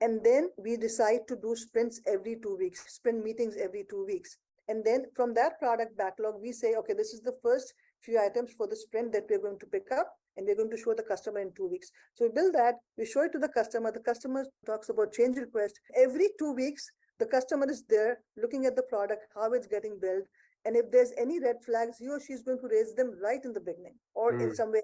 And 0.00 0.24
then 0.24 0.50
we 0.56 0.76
decide 0.76 1.26
to 1.28 1.36
do 1.36 1.56
sprints 1.56 2.00
every 2.06 2.36
two 2.40 2.56
weeks, 2.56 2.84
sprint 2.94 3.24
meetings 3.24 3.56
every 3.60 3.84
two 3.90 4.04
weeks. 4.04 4.38
And 4.68 4.84
then 4.84 5.06
from 5.16 5.34
that 5.34 5.58
product 5.58 5.96
backlog, 5.98 6.34
we 6.40 6.52
say, 6.52 6.74
okay, 6.76 6.94
this 6.94 7.12
is 7.12 7.20
the 7.20 7.36
first 7.42 7.74
few 8.00 8.20
items 8.20 8.52
for 8.52 8.68
the 8.68 8.76
sprint 8.76 9.12
that 9.12 9.26
we're 9.28 9.40
going 9.40 9.58
to 9.58 9.66
pick 9.66 9.90
up 9.92 10.12
and 10.36 10.46
we're 10.46 10.56
going 10.56 10.70
to 10.70 10.76
show 10.76 10.94
the 10.94 11.02
customer 11.02 11.40
in 11.40 11.52
two 11.54 11.68
weeks. 11.68 11.90
So 12.14 12.26
we 12.26 12.32
build 12.32 12.54
that, 12.54 12.76
we 12.96 13.04
show 13.06 13.22
it 13.22 13.32
to 13.32 13.38
the 13.38 13.48
customer. 13.48 13.92
The 13.92 14.00
customer 14.00 14.44
talks 14.66 14.88
about 14.88 15.12
change 15.12 15.36
request. 15.36 15.78
Every 15.96 16.28
two 16.38 16.52
weeks, 16.52 16.90
the 17.18 17.26
customer 17.26 17.70
is 17.70 17.84
there 17.88 18.18
looking 18.36 18.66
at 18.66 18.76
the 18.76 18.82
product, 18.82 19.22
how 19.34 19.52
it's 19.52 19.66
getting 19.66 19.98
built. 20.00 20.24
And 20.64 20.76
if 20.76 20.90
there's 20.90 21.12
any 21.18 21.40
red 21.40 21.56
flags, 21.64 21.98
he 21.98 22.08
or 22.08 22.20
she 22.20 22.32
is 22.32 22.42
going 22.42 22.58
to 22.60 22.68
raise 22.68 22.94
them 22.94 23.12
right 23.22 23.40
in 23.44 23.52
the 23.52 23.60
beginning 23.60 23.96
or 24.14 24.32
in 24.34 24.50
Mm. 24.50 24.54
some 24.56 24.72
way, 24.72 24.82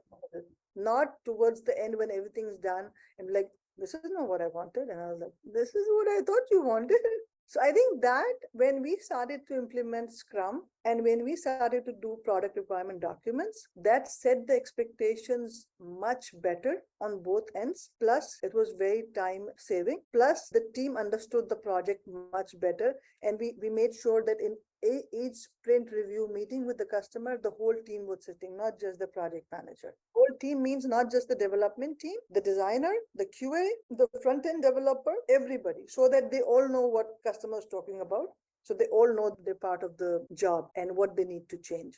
not 0.76 1.08
towards 1.24 1.62
the 1.62 1.76
end 1.82 1.96
when 1.96 2.10
everything 2.10 2.48
is 2.48 2.58
done 2.58 2.90
and 3.18 3.32
like, 3.32 3.48
this 3.76 3.94
is 3.94 4.10
not 4.10 4.28
what 4.28 4.40
I 4.40 4.48
wanted. 4.48 4.88
And 4.88 5.00
I 5.00 5.06
was 5.12 5.20
like, 5.20 5.32
this 5.44 5.74
is 5.74 5.86
what 5.96 6.08
I 6.08 6.20
thought 6.22 6.50
you 6.50 6.62
wanted. 6.62 7.00
So 7.50 7.60
I 7.62 7.72
think 7.72 8.02
that 8.02 8.34
when 8.52 8.82
we 8.82 8.98
started 9.00 9.40
to 9.48 9.56
implement 9.56 10.12
Scrum 10.12 10.64
and 10.84 11.02
when 11.02 11.24
we 11.24 11.34
started 11.34 11.86
to 11.86 11.92
do 12.02 12.18
product 12.22 12.58
requirement 12.58 13.00
documents, 13.00 13.66
that 13.74 14.06
set 14.06 14.46
the 14.46 14.52
expectations 14.52 15.66
much 15.80 16.34
better 16.42 16.82
on 17.00 17.22
both 17.22 17.44
ends. 17.56 17.88
Plus, 18.00 18.38
it 18.42 18.52
was 18.52 18.74
very 18.78 19.04
time 19.14 19.46
saving. 19.56 20.00
Plus, 20.12 20.50
the 20.50 20.68
team 20.74 20.98
understood 20.98 21.48
the 21.48 21.56
project 21.56 22.06
much 22.34 22.52
better. 22.60 22.92
And 23.22 23.38
we, 23.40 23.54
we 23.62 23.70
made 23.70 23.94
sure 23.94 24.22
that 24.26 24.40
in 24.40 24.54
a, 24.84 25.02
each 25.16 25.36
sprint 25.36 25.90
review 25.90 26.30
meeting 26.32 26.66
with 26.66 26.76
the 26.76 26.84
customer, 26.84 27.38
the 27.42 27.50
whole 27.50 27.76
team 27.86 28.06
was 28.06 28.26
sitting, 28.26 28.58
not 28.58 28.78
just 28.78 28.98
the 28.98 29.06
project 29.06 29.46
manager. 29.50 29.94
Whole 30.14 30.27
team 30.40 30.62
means 30.62 30.84
not 30.86 31.10
just 31.10 31.28
the 31.28 31.34
development 31.34 31.98
team, 32.00 32.16
the 32.30 32.40
designer, 32.40 32.92
the 33.14 33.26
QA, 33.26 33.68
the 33.90 34.08
front 34.22 34.46
end 34.46 34.62
developer, 34.62 35.14
everybody, 35.28 35.82
so 35.88 36.08
that 36.08 36.30
they 36.30 36.40
all 36.40 36.68
know 36.68 36.86
what 36.86 37.06
customers 37.26 37.66
talking 37.70 38.00
about. 38.00 38.28
So 38.64 38.74
they 38.74 38.86
all 38.86 39.14
know 39.14 39.36
they're 39.44 39.54
part 39.54 39.82
of 39.82 39.96
the 39.96 40.26
job 40.34 40.68
and 40.76 40.94
what 40.94 41.16
they 41.16 41.24
need 41.24 41.48
to 41.48 41.56
change. 41.58 41.94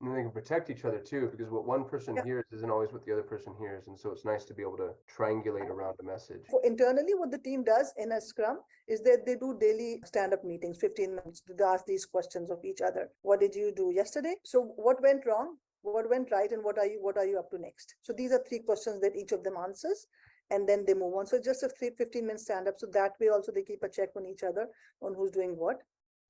And 0.00 0.14
they 0.14 0.22
can 0.22 0.32
protect 0.32 0.70
each 0.70 0.84
other 0.84 0.98
too, 0.98 1.28
because 1.30 1.50
what 1.50 1.64
one 1.64 1.84
person 1.84 2.14
Yeah. 2.16 2.24
hears 2.24 2.44
isn't 2.52 2.70
always 2.70 2.92
what 2.92 3.04
the 3.04 3.12
other 3.12 3.22
person 3.22 3.54
hears. 3.58 3.88
And 3.88 3.98
so 3.98 4.10
it's 4.10 4.24
nice 4.24 4.44
to 4.46 4.54
be 4.54 4.62
able 4.62 4.76
to 4.78 4.90
triangulate 5.16 5.70
around 5.70 5.96
a 6.00 6.02
message. 6.02 6.46
For 6.50 6.60
internally, 6.62 7.14
what 7.14 7.30
the 7.30 7.38
team 7.38 7.64
does 7.64 7.92
in 7.96 8.12
a 8.12 8.20
scrum 8.20 8.60
is 8.86 9.02
that 9.02 9.24
they 9.24 9.36
do 9.36 9.56
daily 9.58 10.00
stand-up 10.04 10.44
meetings, 10.44 10.78
15 10.78 11.14
minutes, 11.14 11.40
to 11.40 11.64
ask 11.64 11.86
these 11.86 12.04
questions 12.04 12.50
of 12.50 12.64
each 12.64 12.82
other. 12.82 13.10
What 13.22 13.40
did 13.40 13.54
you 13.54 13.72
do 13.74 13.92
yesterday? 13.94 14.34
So 14.44 14.62
what 14.76 15.00
went 15.00 15.24
wrong? 15.26 15.56
What 15.84 16.08
went 16.08 16.30
right? 16.32 16.50
And 16.50 16.64
what 16.64 16.78
are 16.78 16.86
you 16.86 16.98
what 17.00 17.18
are 17.18 17.26
you 17.26 17.38
up 17.38 17.50
to 17.50 17.58
next? 17.58 17.96
So 18.02 18.12
these 18.12 18.32
are 18.32 18.42
three 18.48 18.60
questions 18.60 19.00
that 19.02 19.16
each 19.16 19.32
of 19.32 19.44
them 19.44 19.54
answers. 19.56 20.06
And 20.50 20.68
then 20.68 20.84
they 20.86 20.94
move 20.94 21.14
on. 21.14 21.26
So 21.26 21.40
just 21.42 21.62
a 21.62 21.68
three, 21.68 21.90
15 21.96 22.26
minute 22.26 22.40
stand-up. 22.40 22.74
So 22.78 22.86
that 22.92 23.12
way 23.20 23.28
also 23.28 23.50
they 23.52 23.62
keep 23.62 23.82
a 23.82 23.88
check 23.88 24.10
on 24.16 24.26
each 24.26 24.42
other 24.42 24.66
on 25.00 25.14
who's 25.14 25.30
doing 25.30 25.56
what 25.56 25.78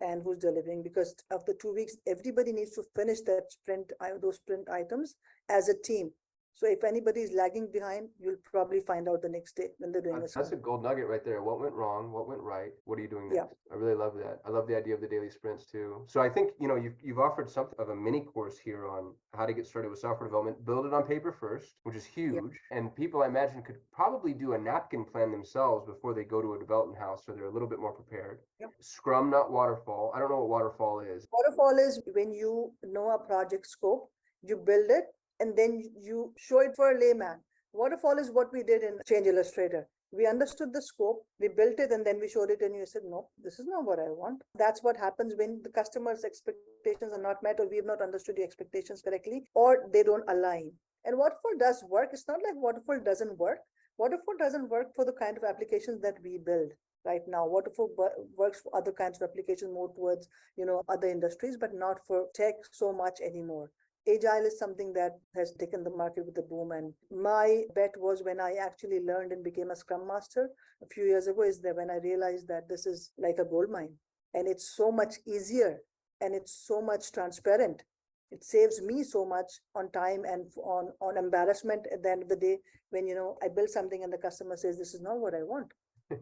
and 0.00 0.22
who's 0.22 0.38
delivering 0.38 0.82
because 0.82 1.14
after 1.32 1.52
two 1.52 1.74
weeks, 1.74 1.96
everybody 2.06 2.52
needs 2.52 2.72
to 2.72 2.84
finish 2.94 3.20
that 3.22 3.44
sprint, 3.48 3.92
those 4.20 4.36
sprint 4.36 4.68
items 4.68 5.16
as 5.48 5.68
a 5.68 5.74
team. 5.82 6.10
So 6.56 6.68
if 6.68 6.84
anybody 6.84 7.22
is 7.22 7.32
lagging 7.32 7.68
behind, 7.72 8.08
you'll 8.20 8.36
probably 8.44 8.78
find 8.78 9.08
out 9.08 9.22
the 9.22 9.28
next 9.28 9.56
day 9.56 9.68
when 9.78 9.90
they're 9.90 10.00
doing 10.00 10.18
a 10.18 10.20
That's 10.20 10.34
that's 10.34 10.52
a 10.52 10.56
gold 10.56 10.84
nugget 10.84 11.08
right 11.08 11.24
there. 11.24 11.42
What 11.42 11.58
went 11.60 11.72
wrong? 11.74 12.12
What 12.12 12.28
went 12.28 12.40
right? 12.40 12.70
What 12.84 12.96
are 12.98 13.02
you 13.02 13.08
doing 13.08 13.28
next? 13.28 13.36
Yeah. 13.36 13.72
I 13.72 13.76
really 13.76 13.96
love 13.96 14.14
that. 14.18 14.38
I 14.46 14.50
love 14.50 14.68
the 14.68 14.76
idea 14.76 14.94
of 14.94 15.00
the 15.00 15.08
daily 15.08 15.30
sprints 15.30 15.66
too. 15.66 16.04
So 16.06 16.20
I 16.20 16.28
think, 16.28 16.52
you 16.60 16.68
know, 16.68 16.76
you've, 16.76 16.94
you've 17.02 17.18
offered 17.18 17.50
something 17.50 17.74
of 17.80 17.88
a 17.88 17.96
mini 17.96 18.20
course 18.20 18.56
here 18.56 18.86
on 18.86 19.14
how 19.34 19.46
to 19.46 19.52
get 19.52 19.66
started 19.66 19.88
with 19.88 19.98
software 19.98 20.28
development. 20.28 20.64
Build 20.64 20.86
it 20.86 20.94
on 20.94 21.02
paper 21.02 21.32
first, 21.32 21.74
which 21.82 21.96
is 21.96 22.04
huge. 22.04 22.38
And 22.70 22.94
people 22.94 23.24
I 23.24 23.26
imagine 23.26 23.60
could 23.62 23.78
probably 23.92 24.32
do 24.32 24.52
a 24.52 24.58
napkin 24.58 25.04
plan 25.04 25.32
themselves 25.32 25.84
before 25.86 26.14
they 26.14 26.22
go 26.22 26.40
to 26.40 26.54
a 26.54 26.58
development 26.58 27.00
house, 27.00 27.24
so 27.26 27.32
they're 27.32 27.46
a 27.46 27.52
little 27.52 27.68
bit 27.68 27.80
more 27.80 27.92
prepared. 27.92 28.38
Yep. 28.60 28.70
Scrum, 28.80 29.28
not 29.28 29.50
waterfall. 29.50 30.12
I 30.14 30.20
don't 30.20 30.30
know 30.30 30.38
what 30.38 30.48
waterfall 30.48 31.00
is. 31.00 31.26
Waterfall 31.32 31.78
is 31.78 32.00
when 32.12 32.32
you 32.32 32.72
know 32.84 33.10
a 33.10 33.18
project 33.18 33.66
scope, 33.66 34.10
you 34.42 34.56
build 34.56 34.90
it, 34.90 35.06
and 35.40 35.56
then 35.56 35.82
you- 35.96 36.32
show 36.36 36.60
it 36.60 36.74
for 36.76 36.90
a 36.90 36.98
layman. 36.98 37.42
Waterfall 37.72 38.18
is 38.18 38.30
what 38.30 38.52
we 38.52 38.62
did 38.62 38.82
in 38.82 38.98
Change 39.06 39.26
Illustrator. 39.26 39.88
We 40.12 40.26
understood 40.26 40.72
the 40.72 40.80
scope, 40.80 41.26
we 41.40 41.48
built 41.48 41.80
it, 41.80 41.90
and 41.90 42.06
then 42.06 42.20
we 42.20 42.28
showed 42.28 42.50
it, 42.50 42.62
and 42.62 42.74
you 42.74 42.86
said, 42.86 43.02
no, 43.04 43.28
this 43.42 43.58
is 43.58 43.66
not 43.66 43.84
what 43.84 43.98
I 43.98 44.10
want. 44.10 44.42
That's 44.54 44.82
what 44.82 44.96
happens 44.96 45.34
when 45.36 45.60
the 45.62 45.70
customer's 45.70 46.22
expectations 46.24 47.12
are 47.12 47.20
not 47.20 47.42
met, 47.42 47.58
or 47.58 47.68
we 47.68 47.76
have 47.76 47.84
not 47.84 48.00
understood 48.00 48.36
the 48.36 48.44
expectations 48.44 49.02
correctly, 49.02 49.44
or 49.54 49.88
they 49.92 50.04
don't 50.04 50.22
align. 50.28 50.70
And 51.04 51.18
Waterfall 51.18 51.56
does 51.58 51.82
work. 51.82 52.10
It's 52.12 52.28
not 52.28 52.42
like 52.44 52.54
Waterfall 52.54 53.00
doesn't 53.00 53.36
work. 53.38 53.58
Waterfall 53.98 54.36
doesn't 54.38 54.68
work 54.68 54.94
for 54.94 55.04
the 55.04 55.12
kind 55.12 55.36
of 55.36 55.44
applications 55.44 56.00
that 56.02 56.22
we 56.22 56.38
build 56.38 56.72
right 57.04 57.22
now. 57.26 57.46
Waterfall 57.46 57.90
works 58.36 58.60
for 58.62 58.74
other 58.76 58.92
kinds 58.92 59.20
of 59.20 59.28
applications 59.28 59.72
more 59.72 59.92
towards 59.94 60.28
you 60.56 60.64
know 60.64 60.82
other 60.88 61.08
industries 61.08 61.56
but 61.56 61.74
not 61.74 61.98
for 62.06 62.28
tech 62.34 62.54
so 62.72 62.92
much 62.92 63.20
anymore 63.20 63.70
agile 64.08 64.46
is 64.46 64.58
something 64.58 64.92
that 64.92 65.12
has 65.34 65.54
taken 65.58 65.82
the 65.82 65.90
market 65.90 66.24
with 66.26 66.34
the 66.34 66.42
boom 66.42 66.72
and 66.72 66.92
my 67.10 67.62
bet 67.74 67.92
was 67.96 68.22
when 68.22 68.40
i 68.40 68.54
actually 68.54 69.00
learned 69.00 69.32
and 69.32 69.42
became 69.42 69.70
a 69.70 69.76
scrum 69.76 70.06
master 70.06 70.50
a 70.82 70.86
few 70.86 71.04
years 71.04 71.26
ago 71.26 71.42
is 71.42 71.60
that 71.60 71.76
when 71.76 71.90
i 71.90 71.96
realized 71.96 72.46
that 72.48 72.68
this 72.68 72.86
is 72.86 73.12
like 73.18 73.38
a 73.38 73.44
gold 73.44 73.70
mine 73.70 73.92
and 74.34 74.48
it's 74.48 74.76
so 74.76 74.90
much 74.92 75.14
easier 75.26 75.80
and 76.20 76.34
it's 76.34 76.52
so 76.66 76.80
much 76.82 77.12
transparent 77.12 77.82
it 78.30 78.42
saves 78.44 78.82
me 78.82 79.02
so 79.02 79.24
much 79.24 79.60
on 79.74 79.90
time 79.92 80.24
and 80.24 80.52
on 80.64 80.88
on 81.00 81.16
embarrassment 81.16 81.86
at 81.92 82.02
the 82.02 82.10
end 82.10 82.22
of 82.22 82.28
the 82.28 82.36
day 82.36 82.58
when 82.90 83.06
you 83.06 83.14
know 83.14 83.36
i 83.42 83.48
build 83.48 83.70
something 83.70 84.02
and 84.02 84.12
the 84.12 84.18
customer 84.18 84.56
says 84.56 84.78
this 84.78 84.94
is 84.94 85.00
not 85.00 85.18
what 85.18 85.34
i 85.34 85.42
want 85.42 85.72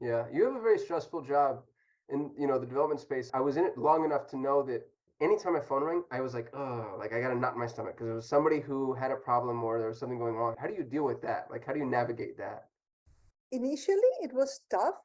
Yeah, 0.00 0.24
you 0.32 0.44
have 0.44 0.56
a 0.56 0.60
very 0.60 0.78
stressful 0.78 1.22
job 1.22 1.62
in, 2.08 2.30
you 2.38 2.46
know, 2.46 2.58
the 2.58 2.66
development 2.66 3.00
space. 3.00 3.30
I 3.32 3.40
was 3.40 3.56
in 3.56 3.64
it 3.64 3.78
long 3.78 4.04
enough 4.04 4.28
to 4.30 4.36
know 4.38 4.62
that 4.64 4.86
anytime 5.20 5.54
my 5.54 5.60
phone 5.60 5.82
rang, 5.84 6.02
I 6.10 6.20
was 6.20 6.34
like, 6.34 6.48
oh, 6.54 6.96
like 6.98 7.12
I 7.12 7.20
got 7.20 7.32
a 7.32 7.34
knot 7.38 7.54
in 7.54 7.60
my 7.60 7.66
stomach 7.66 7.94
because 7.96 8.08
it 8.08 8.14
was 8.14 8.28
somebody 8.28 8.60
who 8.60 8.94
had 8.94 9.10
a 9.10 9.16
problem 9.16 9.62
or 9.64 9.78
there 9.78 9.88
was 9.88 9.98
something 9.98 10.18
going 10.18 10.34
wrong. 10.34 10.54
How 10.58 10.66
do 10.66 10.74
you 10.74 10.82
deal 10.84 11.04
with 11.04 11.22
that? 11.22 11.46
Like, 11.50 11.64
how 11.66 11.72
do 11.72 11.78
you 11.78 11.86
navigate 11.86 12.36
that? 12.38 12.64
initially 13.52 14.12
it 14.22 14.32
was 14.34 14.60
tough 14.70 14.96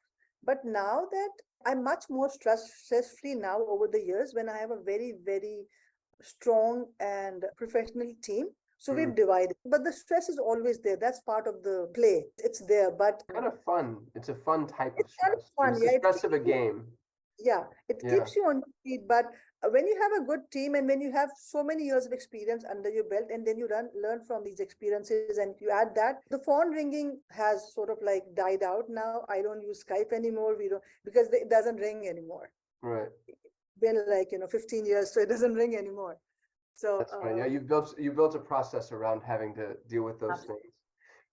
but 0.42 0.58
now 0.64 1.02
that 1.12 1.30
i'm 1.64 1.82
much 1.84 2.04
more 2.10 2.28
stress 2.28 2.72
stress 2.84 3.14
free 3.20 3.36
now 3.36 3.58
over 3.68 3.86
the 3.86 4.00
years 4.00 4.32
when 4.34 4.48
i 4.48 4.58
have 4.58 4.72
a 4.72 4.82
very 4.82 5.14
very 5.24 5.62
strong 6.22 6.84
and 6.98 7.44
professional 7.56 8.12
team 8.22 8.46
so 8.78 8.92
we've 8.92 9.10
mm. 9.10 9.14
divided 9.16 9.54
but 9.66 9.84
the 9.84 9.92
stress 9.92 10.28
is 10.28 10.38
always 10.38 10.80
there 10.80 10.96
that's 10.96 11.20
part 11.20 11.46
of 11.46 11.62
the 11.62 11.88
play 11.94 12.24
it's 12.38 12.60
there 12.66 12.90
but 12.90 13.22
Kind 13.32 13.46
of 13.46 13.62
fun. 13.62 13.98
It's 14.16 14.28
a 14.28 14.34
fun 14.34 14.66
type 14.66 14.94
of 14.98 15.04
It's 15.04 15.14
kind 15.22 15.34
of 15.34 15.40
stress. 15.40 15.52
fun, 15.56 15.72
It's 15.74 15.84
yeah, 15.84 15.90
it 15.92 15.98
stress 16.00 16.24
of 16.24 16.32
a 16.32 16.40
game. 16.40 16.86
yeah 17.38 17.62
it 17.88 17.98
Yeah. 18.02 18.14
keeps 18.14 18.34
you 18.34 18.44
on 18.48 18.56
your 18.56 18.74
feet 18.82 19.06
but 19.06 19.26
when 19.70 19.86
you 19.86 19.96
have 20.00 20.22
a 20.22 20.26
good 20.26 20.40
team 20.50 20.74
and 20.74 20.86
when 20.88 21.00
you 21.00 21.12
have 21.12 21.30
so 21.36 21.62
many 21.62 21.84
years 21.84 22.06
of 22.06 22.12
experience 22.12 22.64
under 22.68 22.90
your 22.90 23.04
belt 23.04 23.26
and 23.32 23.46
then 23.46 23.56
you 23.56 23.66
run 23.68 23.88
learn 24.02 24.20
from 24.24 24.42
these 24.44 24.60
experiences 24.60 25.38
and 25.38 25.54
you 25.60 25.70
add 25.70 25.94
that 25.94 26.22
the 26.30 26.38
phone 26.38 26.70
ringing 26.70 27.18
has 27.30 27.72
sort 27.72 27.90
of 27.90 27.98
like 28.02 28.24
died 28.34 28.62
out 28.62 28.88
now 28.88 29.22
i 29.28 29.40
don't 29.40 29.62
use 29.62 29.84
skype 29.84 30.12
anymore 30.12 30.56
we 30.58 30.68
don't 30.68 30.82
because 31.04 31.32
it 31.32 31.48
doesn't 31.50 31.76
ring 31.76 32.08
anymore 32.08 32.50
Right. 32.82 33.08
been 33.80 34.02
like 34.08 34.32
you 34.32 34.38
know 34.38 34.48
15 34.48 34.84
years 34.86 35.12
so 35.14 35.20
it 35.20 35.28
doesn't 35.28 35.54
ring 35.54 35.76
anymore 35.76 36.18
so 36.74 36.98
That's 36.98 37.12
fine. 37.12 37.36
Yeah, 37.36 37.44
uh, 37.44 37.46
you've 37.46 37.68
built 37.68 37.94
you 37.98 38.12
built 38.12 38.34
a 38.34 38.38
process 38.38 38.92
around 38.92 39.22
having 39.22 39.54
to 39.54 39.76
deal 39.88 40.02
with 40.02 40.18
those 40.18 40.40
things. 40.40 40.60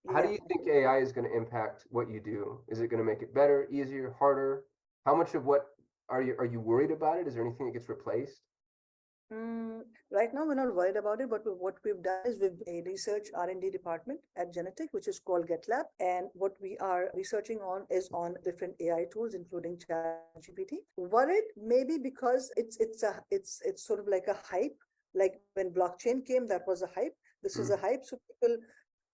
How 0.08 0.22
do 0.22 0.30
you 0.30 0.38
think 0.48 0.66
AI 0.68 0.98
is 0.98 1.12
going 1.12 1.28
to 1.28 1.36
impact 1.36 1.86
what 1.90 2.08
you 2.10 2.20
do? 2.20 2.60
Is 2.68 2.80
it 2.80 2.88
going 2.88 3.02
to 3.02 3.04
make 3.04 3.22
it 3.22 3.34
better, 3.34 3.68
easier, 3.70 4.14
harder? 4.18 4.64
How 5.06 5.14
much 5.14 5.34
of 5.34 5.44
what 5.44 5.66
are 6.10 6.22
you 6.22 6.34
are 6.38 6.46
you 6.46 6.60
worried 6.60 6.90
about 6.90 7.18
it? 7.18 7.26
Is 7.26 7.34
there 7.34 7.46
anything 7.46 7.66
that 7.66 7.72
gets 7.72 7.88
replaced? 7.88 8.40
Mm, 9.32 9.82
right 10.10 10.34
now 10.34 10.44
we're 10.44 10.56
not 10.56 10.74
worried 10.74 10.96
about 10.96 11.20
it 11.20 11.30
but 11.30 11.42
what 11.46 11.76
we've 11.84 12.02
done 12.02 12.26
is 12.26 12.40
we've 12.40 12.60
a 12.66 12.82
research 12.84 13.28
r&d 13.32 13.70
department 13.70 14.18
at 14.36 14.52
Genetech 14.52 14.88
which 14.90 15.06
is 15.06 15.20
called 15.20 15.46
getlab 15.46 15.84
and 16.00 16.26
what 16.32 16.54
we 16.60 16.76
are 16.78 17.10
researching 17.14 17.58
on 17.58 17.86
is 17.90 18.08
on 18.12 18.34
different 18.42 18.74
ai 18.80 19.04
tools 19.12 19.34
including 19.34 19.78
ChatGPT. 19.78 20.78
worried 20.96 21.44
maybe 21.56 21.96
because 21.96 22.50
it's 22.56 22.76
it's 22.78 23.04
a 23.04 23.22
it's 23.30 23.60
it's 23.64 23.86
sort 23.86 24.00
of 24.00 24.08
like 24.08 24.26
a 24.26 24.36
hype 24.50 24.76
like 25.14 25.40
when 25.54 25.70
blockchain 25.70 26.26
came 26.26 26.48
that 26.48 26.66
was 26.66 26.82
a 26.82 26.90
hype 26.92 27.14
this 27.44 27.56
is 27.56 27.70
a 27.70 27.76
hype 27.76 28.04
so 28.04 28.18
people 28.26 28.56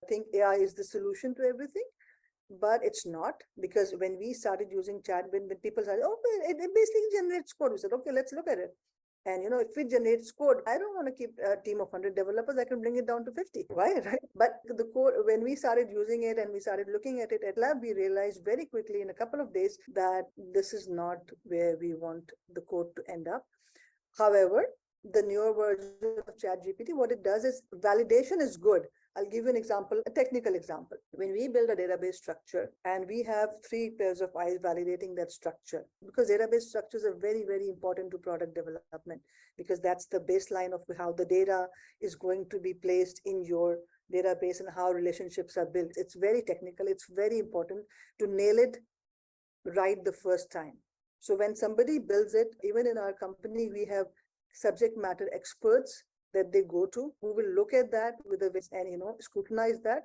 think 0.09 0.27
AI 0.35 0.55
is 0.55 0.75
the 0.75 0.85
solution 0.85 1.35
to 1.35 1.43
everything. 1.43 1.85
But 2.49 2.81
it's 2.85 3.05
not 3.05 3.35
because 3.61 3.93
when 3.99 4.19
we 4.19 4.33
started 4.33 4.69
using 4.71 5.03
chat, 5.05 5.25
when, 5.31 5.49
when 5.49 5.59
people 5.59 5.83
said, 5.85 5.99
oh, 6.03 6.17
it, 6.47 6.57
it 6.59 6.71
basically 6.75 7.11
generates 7.13 7.53
code, 7.53 7.73
we 7.73 7.79
said, 7.79 7.93
okay, 7.93 8.13
let's 8.13 8.33
look 8.33 8.49
at 8.49 8.59
it. 8.59 8.71
And 9.27 9.43
you 9.43 9.51
know, 9.51 9.59
if 9.59 9.77
it 9.77 9.91
generates 9.91 10.31
code, 10.31 10.59
I 10.69 10.79
don't 10.79 10.95
want 10.95 11.09
to 11.09 11.13
keep 11.13 11.35
a 11.43 11.61
team 11.61 11.81
of 11.81 11.91
100 11.91 12.15
developers. 12.15 12.57
I 12.59 12.65
can 12.65 12.81
bring 12.81 12.97
it 12.97 13.09
down 13.09 13.25
to 13.25 13.33
50. 13.33 13.65
Why? 13.75 13.95
Right. 14.05 14.19
But 14.37 14.63
the 14.65 14.89
code, 14.95 15.15
when 15.25 15.43
we 15.43 15.57
started 15.57 15.89
using 15.91 16.23
it 16.23 16.39
and 16.39 16.53
we 16.53 16.61
started 16.61 16.87
looking 16.93 17.21
at 17.21 17.33
it 17.33 17.41
at 17.47 17.59
lab, 17.59 17.83
we 17.83 17.93
realized 17.93 18.45
very 18.45 18.67
quickly 18.67 19.03
in 19.03 19.11
a 19.11 19.15
couple 19.15 19.41
of 19.41 19.53
days 19.53 19.77
that 19.95 20.27
this 20.55 20.73
is 20.73 20.89
not 20.89 21.19
where 21.43 21.77
we 21.81 21.95
want 21.95 22.31
the 22.55 22.61
code 22.61 22.87
to 22.95 23.13
end 23.13 23.27
up. 23.27 23.45
However, 24.17 24.65
the 25.13 25.23
newer 25.23 25.53
version 25.53 26.19
of 26.27 26.37
ChatGPT, 26.37 26.95
what 26.95 27.13
it 27.13 27.23
does 27.23 27.45
is 27.45 27.63
validation 27.75 28.41
is 28.41 28.57
good. 28.57 28.83
I'll 29.17 29.25
give 29.25 29.45
you 29.45 29.51
an 29.51 29.57
example, 29.57 30.01
a 30.07 30.11
technical 30.11 30.55
example. 30.55 30.99
When 31.13 31.33
we 31.33 31.49
build 31.49 31.71
a 31.71 31.77
database 31.77 32.17
structure 32.17 32.71
and 32.85 33.07
we 33.09 33.23
have 33.23 33.49
three 33.69 33.91
pairs 33.99 34.21
of 34.21 34.31
eyes 34.39 34.59
validating 34.63 35.17
that 35.17 35.33
structure, 35.33 35.87
because 36.05 36.31
database 36.31 36.63
structures 36.63 37.05
are 37.05 37.17
very, 37.19 37.45
very 37.47 37.69
important 37.69 38.11
to 38.11 38.19
product 38.19 38.55
development, 38.55 39.23
because 39.57 39.81
that's 39.81 40.07
the 40.07 40.21
baseline 40.21 40.75
of 40.75 40.85
how 40.99 41.13
the 41.13 41.25
data 41.25 41.67
is 42.01 42.15
going 42.15 42.47
to 42.51 42.59
be 42.59 42.75
placed 42.75 43.23
in 43.25 43.43
your 43.43 43.79
database 44.15 44.61
and 44.61 44.69
how 44.75 44.91
relationships 44.91 45.57
are 45.57 45.67
built. 45.67 45.91
It's 45.97 46.15
very 46.15 46.43
technical. 46.43 46.87
It's 46.87 47.07
very 47.09 47.39
important 47.39 47.85
to 48.21 48.27
nail 48.27 48.59
it 48.59 48.77
right 49.75 49.97
the 50.05 50.13
first 50.13 50.53
time. 50.53 50.75
So 51.21 51.35
when 51.35 51.57
somebody 51.57 51.99
builds 51.99 52.35
it, 52.35 52.55
even 52.63 52.87
in 52.87 52.99
our 52.99 53.15
company, 53.15 53.71
we 53.73 53.87
have 53.87 54.07
subject 54.57 54.97
matter 54.97 55.29
experts 55.35 56.03
that 56.35 56.53
they 56.53 56.63
go 56.63 56.87
to 56.95 57.13
who 57.21 57.35
will 57.35 57.51
look 57.55 57.73
at 57.73 57.91
that 57.91 58.15
with 58.25 58.43
a 58.43 58.51
and 58.73 58.91
you 58.91 58.99
know 58.99 59.17
scrutinize 59.21 59.81
that. 59.83 60.03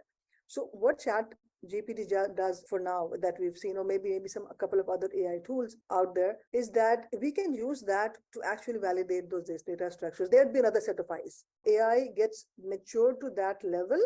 So 0.48 0.70
what 0.74 1.00
chat 1.00 1.34
gpt 1.70 2.36
does 2.36 2.65
for 2.67 2.79
now 2.79 3.10
that 3.22 3.36
we've 3.39 3.58
seen 3.58 3.77
or 3.77 3.84
maybe 3.84 4.10
maybe 4.10 4.27
some 4.27 4.48
a 4.50 4.55
couple 4.55 4.79
of 4.79 4.89
other 4.89 5.08
ai 5.15 5.38
tools 5.46 5.75
out 5.91 6.15
there 6.15 6.36
is 6.53 6.72
that 6.72 7.05
we 7.22 7.31
can 7.31 7.53
use 7.53 7.84
that 7.86 8.17
to 8.34 8.41
actually 8.43 8.79
validate 8.79 9.29
those 9.29 9.46
data 9.67 9.91
structures. 9.91 10.29
There'd 10.29 10.53
be 10.53 10.60
another 10.60 10.81
set 10.81 11.00
of 11.00 11.05
eyes. 11.12 11.43
Ai 11.67 12.08
gets 12.17 12.46
matured 12.58 13.22
to 13.22 13.29
that 13.36 13.63
level 13.63 14.01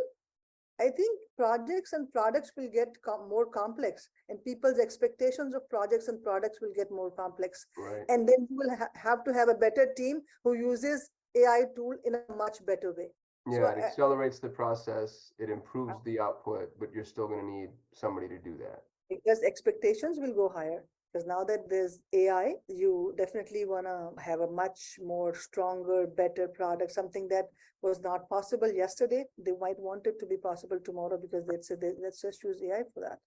I 0.79 0.89
think 0.89 1.20
projects 1.38 1.94
and 1.94 2.12
products 2.12 2.51
will 2.58 2.70
get 2.70 2.89
com 3.01 3.29
more 3.29 3.46
complex 3.46 4.10
and 4.29 4.44
people's 4.44 4.79
expectations 4.79 5.55
of 5.55 5.67
projects 5.70 6.08
and 6.10 6.22
products 6.22 6.60
will 6.62 6.74
get 6.75 6.91
more 6.91 7.12
complex. 7.12 7.65
Right. 7.77 8.03
And 8.10 8.27
then 8.27 8.48
you 8.50 8.58
will 8.58 8.75
ha 8.77 8.88
have 8.96 9.24
to 9.25 9.34
have 9.34 9.48
a 9.50 9.55
better 9.65 9.86
team 9.96 10.22
who 10.44 10.53
uses 10.53 11.10
AI 11.44 11.62
tool 11.75 11.96
in 12.05 12.15
a 12.15 12.24
much 12.36 12.65
better 12.65 12.94
way. 12.98 13.10
Yeah, 13.48 13.60
So 13.60 13.65
it 13.72 13.77
I- 13.77 13.88
accelerates 13.88 14.39
the 14.39 14.50
process, 14.50 15.32
it 15.38 15.50
improves 15.50 15.96
the 16.03 16.20
output, 16.20 16.77
but 16.79 16.91
you're 16.94 17.05
still 17.13 17.27
gonna 17.27 17.44
need 17.58 17.70
somebody 17.94 18.27
to 18.36 18.39
do 18.50 18.58
that. 18.65 18.84
because 19.10 19.41
expectations 19.44 20.17
will 20.22 20.34
go 20.34 20.50
higher. 20.50 20.84
Because 21.15 21.27
now 21.27 21.45
that 21.45 21.69
there's 21.69 22.00
AI, 22.12 22.55
you 22.67 23.13
definitely 23.17 23.63
want 23.63 23.86
to 23.86 24.22
have 24.22 24.41
a 24.41 24.51
much 24.51 25.00
more 25.01 25.34
stronger, 25.34 26.07
better 26.07 26.50
product, 26.50 26.91
something 26.91 27.29
that 27.29 27.45
was 27.81 28.01
not 28.01 28.27
possible 28.27 28.69
yesterday. 28.69 29.24
They 29.38 29.53
might 29.57 29.79
want 29.79 30.07
it 30.07 30.19
to 30.19 30.25
be 30.25 30.36
possible 30.36 30.77
tomorrow 30.84 31.17
because 31.17 31.45
they'd 31.48 31.63
say, 31.63 31.75
let's 32.03 32.22
just 32.22 32.43
use 32.43 32.62
AI 32.62 32.81
for 32.93 33.00
that. 33.00 33.19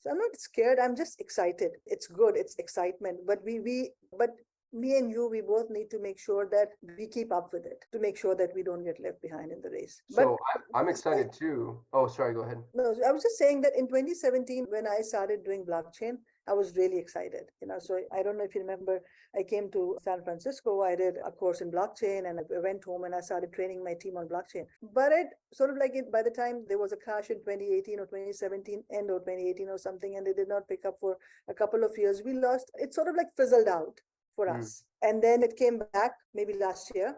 So 0.00 0.10
I'm 0.10 0.18
not 0.18 0.36
scared. 0.36 0.80
I'm 0.80 0.96
just 0.96 1.20
excited. 1.20 1.76
It's 1.86 2.08
good. 2.08 2.36
It's 2.36 2.56
excitement. 2.58 3.18
But 3.24 3.38
we, 3.44 3.60
we, 3.60 3.90
but 4.18 4.30
me 4.72 4.98
and 4.98 5.08
you, 5.08 5.28
we 5.28 5.40
both 5.40 5.70
need 5.70 5.90
to 5.90 6.00
make 6.00 6.18
sure 6.18 6.48
that 6.50 6.70
we 6.98 7.06
keep 7.06 7.32
up 7.32 7.50
with 7.52 7.66
it 7.66 7.84
to 7.92 8.00
make 8.00 8.16
sure 8.16 8.34
that 8.34 8.50
we 8.54 8.64
don't 8.64 8.84
get 8.84 9.00
left 9.00 9.22
behind 9.22 9.52
in 9.52 9.60
the 9.62 9.70
race. 9.70 10.02
But 10.10 10.24
So 10.24 10.38
I'm, 10.54 10.62
I'm 10.74 10.88
excited 10.88 11.32
too. 11.32 11.80
Oh, 11.92 12.08
sorry, 12.08 12.34
go 12.34 12.42
ahead. 12.42 12.58
no, 12.74 12.94
I 13.06 13.12
was 13.12 13.22
just 13.22 13.38
saying 13.38 13.60
that 13.62 13.76
in 13.76 13.86
2017, 13.86 14.66
when 14.68 14.86
I 14.86 15.02
started 15.02 15.44
doing 15.44 15.64
blockchain, 15.64 16.16
I 16.48 16.52
was 16.54 16.76
really 16.76 16.98
excited. 16.98 17.44
You 17.60 17.68
know, 17.68 17.78
so 17.78 17.98
I 18.12 18.22
don't 18.22 18.38
know 18.38 18.44
if 18.44 18.54
you 18.54 18.62
remember, 18.62 19.00
I 19.36 19.42
came 19.42 19.70
to 19.72 19.96
San 20.02 20.22
Francisco. 20.24 20.82
I 20.82 20.94
did 20.96 21.16
a 21.24 21.30
course 21.30 21.60
in 21.60 21.70
blockchain, 21.70 22.28
and 22.28 22.40
I 22.40 22.42
went 22.68 22.84
home 22.84 23.04
and 23.04 23.14
I 23.14 23.20
started 23.20 23.52
training 23.52 23.84
my 23.84 23.94
team 23.94 24.16
on 24.16 24.28
blockchain. 24.28 24.64
But 24.94 25.12
it 25.12 25.28
sort 25.52 25.70
of 25.70 25.76
like 25.76 25.94
it 25.94 26.10
by 26.10 26.22
the 26.22 26.30
time 26.30 26.64
there 26.68 26.78
was 26.78 26.92
a 26.92 26.96
crash 26.96 27.30
in 27.30 27.38
2018 27.38 28.00
or 28.00 28.06
2017, 28.06 28.82
end 28.92 29.10
of 29.10 29.24
2018 29.24 29.68
or 29.68 29.78
something, 29.78 30.16
and 30.16 30.26
they 30.26 30.32
did 30.32 30.48
not 30.48 30.66
pick 30.68 30.84
up 30.86 30.96
for 31.00 31.16
a 31.48 31.54
couple 31.54 31.84
of 31.84 31.92
years. 31.96 32.22
We 32.24 32.32
lost. 32.32 32.70
It 32.76 32.94
sort 32.94 33.08
of 33.08 33.16
like 33.16 33.28
fizzled 33.36 33.68
out 33.68 34.00
for 34.34 34.46
Mm. 34.46 34.58
us, 34.58 34.84
and 35.02 35.22
then 35.22 35.42
it 35.42 35.56
came 35.56 35.78
back 35.92 36.12
maybe 36.34 36.54
last 36.54 36.92
year, 36.94 37.16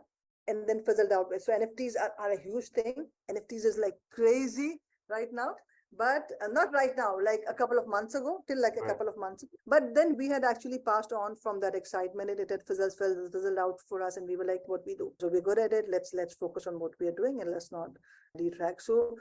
and 0.48 0.68
then 0.68 0.83
fizzled 0.85 1.12
out. 1.12 1.26
So 1.40 1.52
NFTs 1.52 1.94
are, 2.00 2.12
are 2.18 2.33
a 2.33 2.40
huge 2.40 2.68
thing. 2.70 3.07
NFTs 3.31 3.64
is 3.64 3.78
like 3.78 3.98
crazy 4.11 4.81
right 5.09 5.33
now 5.33 5.50
but 5.96 6.31
uh, 6.42 6.46
not 6.53 6.72
right 6.72 6.96
now 6.96 7.16
like 7.24 7.40
a 7.48 7.55
couple 7.55 7.79
of 7.79 7.87
months 7.88 8.14
ago 8.14 8.42
till 8.46 8.61
like 8.62 8.76
a 8.76 8.81
Right. 8.81 8.88
couple 8.90 9.09
of 9.09 9.16
months. 9.16 9.42
Ago. 9.42 9.53
but 9.66 9.94
then 9.94 10.16
we 10.16 10.29
had 10.29 10.44
actually 10.44 10.79
passed 10.79 11.12
on 11.12 11.35
from 11.37 11.61
that 11.61 11.74
excitement. 11.74 12.31
It, 12.31 12.40
it 12.40 12.50
had 12.50 12.62
fizzled, 12.62 12.92
fizzled, 12.98 13.33
fizzled 13.33 13.59
out 13.59 13.81
for 13.88 14.03
us 14.03 14.16
and 14.16 14.26
we 14.26 14.37
were 14.37 14.44
like 14.44 14.62
what 14.66 14.83
we 14.87 14.94
do? 14.94 15.12
So 15.20 15.29
we're 15.29 15.40
good 15.42 15.59
at 15.59 15.72
it. 15.72 15.87
Let's 15.88 16.12
let's 16.14 16.35
focus 16.35 16.66
on 16.66 16.79
what 16.79 16.92
we 17.00 17.09
are 17.09 17.16
doing 17.22 17.40
and 17.40 17.50
let's 17.50 17.72
not 17.72 17.90
detract. 18.38 18.83
So 18.83 19.16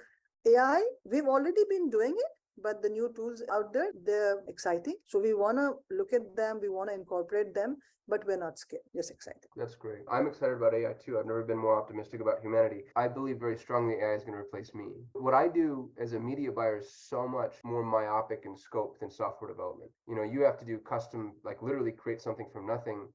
ai 0.47 0.81
we've 1.03 1.25
already 1.27 1.63
been 1.69 1.89
doing 1.89 2.13
it 2.17 2.31
but 2.63 2.81
the 2.81 2.89
new 2.89 3.11
tools 3.15 3.41
out 3.51 3.73
there 3.73 3.91
they're 4.05 4.39
exciting 4.47 4.95
so 5.07 5.19
we 5.19 5.33
want 5.33 5.57
to 5.57 5.69
look 5.95 6.13
at 6.13 6.35
them 6.35 6.59
we 6.61 6.69
want 6.69 6.89
to 6.89 6.95
incorporate 6.95 7.53
them 7.53 7.77
but 8.07 8.25
we're 8.25 8.37
not 8.37 8.57
scared 8.57 8.81
just 8.95 9.11
excited 9.11 9.49
That's 9.55 9.75
great. 9.75 10.03
I'm 10.11 10.27
excited 10.27 10.55
about 10.55 10.73
AI 10.73 10.93
too. 10.93 11.17
I've 11.19 11.27
never 11.27 11.43
been 11.43 11.57
more 11.65 11.77
optimistic 11.81 12.21
about 12.21 12.41
humanity. 12.41 12.81
I 12.95 13.07
believe 13.07 13.37
very 13.39 13.57
strongly 13.57 13.95
AI 14.01 14.15
is 14.15 14.23
going 14.23 14.33
to 14.37 14.39
replace 14.45 14.73
me. 14.73 14.87
What 15.13 15.33
I 15.33 15.47
do 15.47 15.91
as 15.99 16.13
a 16.13 16.19
media 16.19 16.51
buyer 16.51 16.77
is 16.77 16.91
so 17.11 17.27
much 17.27 17.55
more 17.63 17.83
myopic 17.83 18.41
in 18.45 18.57
scope 18.57 18.99
than 18.99 19.11
software 19.11 19.51
development. 19.51 19.91
You 20.07 20.15
know, 20.15 20.23
you 20.23 20.41
have 20.41 20.57
to 20.59 20.65
do 20.65 20.77
custom, 20.79 21.33
like 21.43 21.61
literally 21.61 21.91
create 21.91 22.21
something 22.21 22.49
from 22.51 22.65
nothing. 22.65 23.07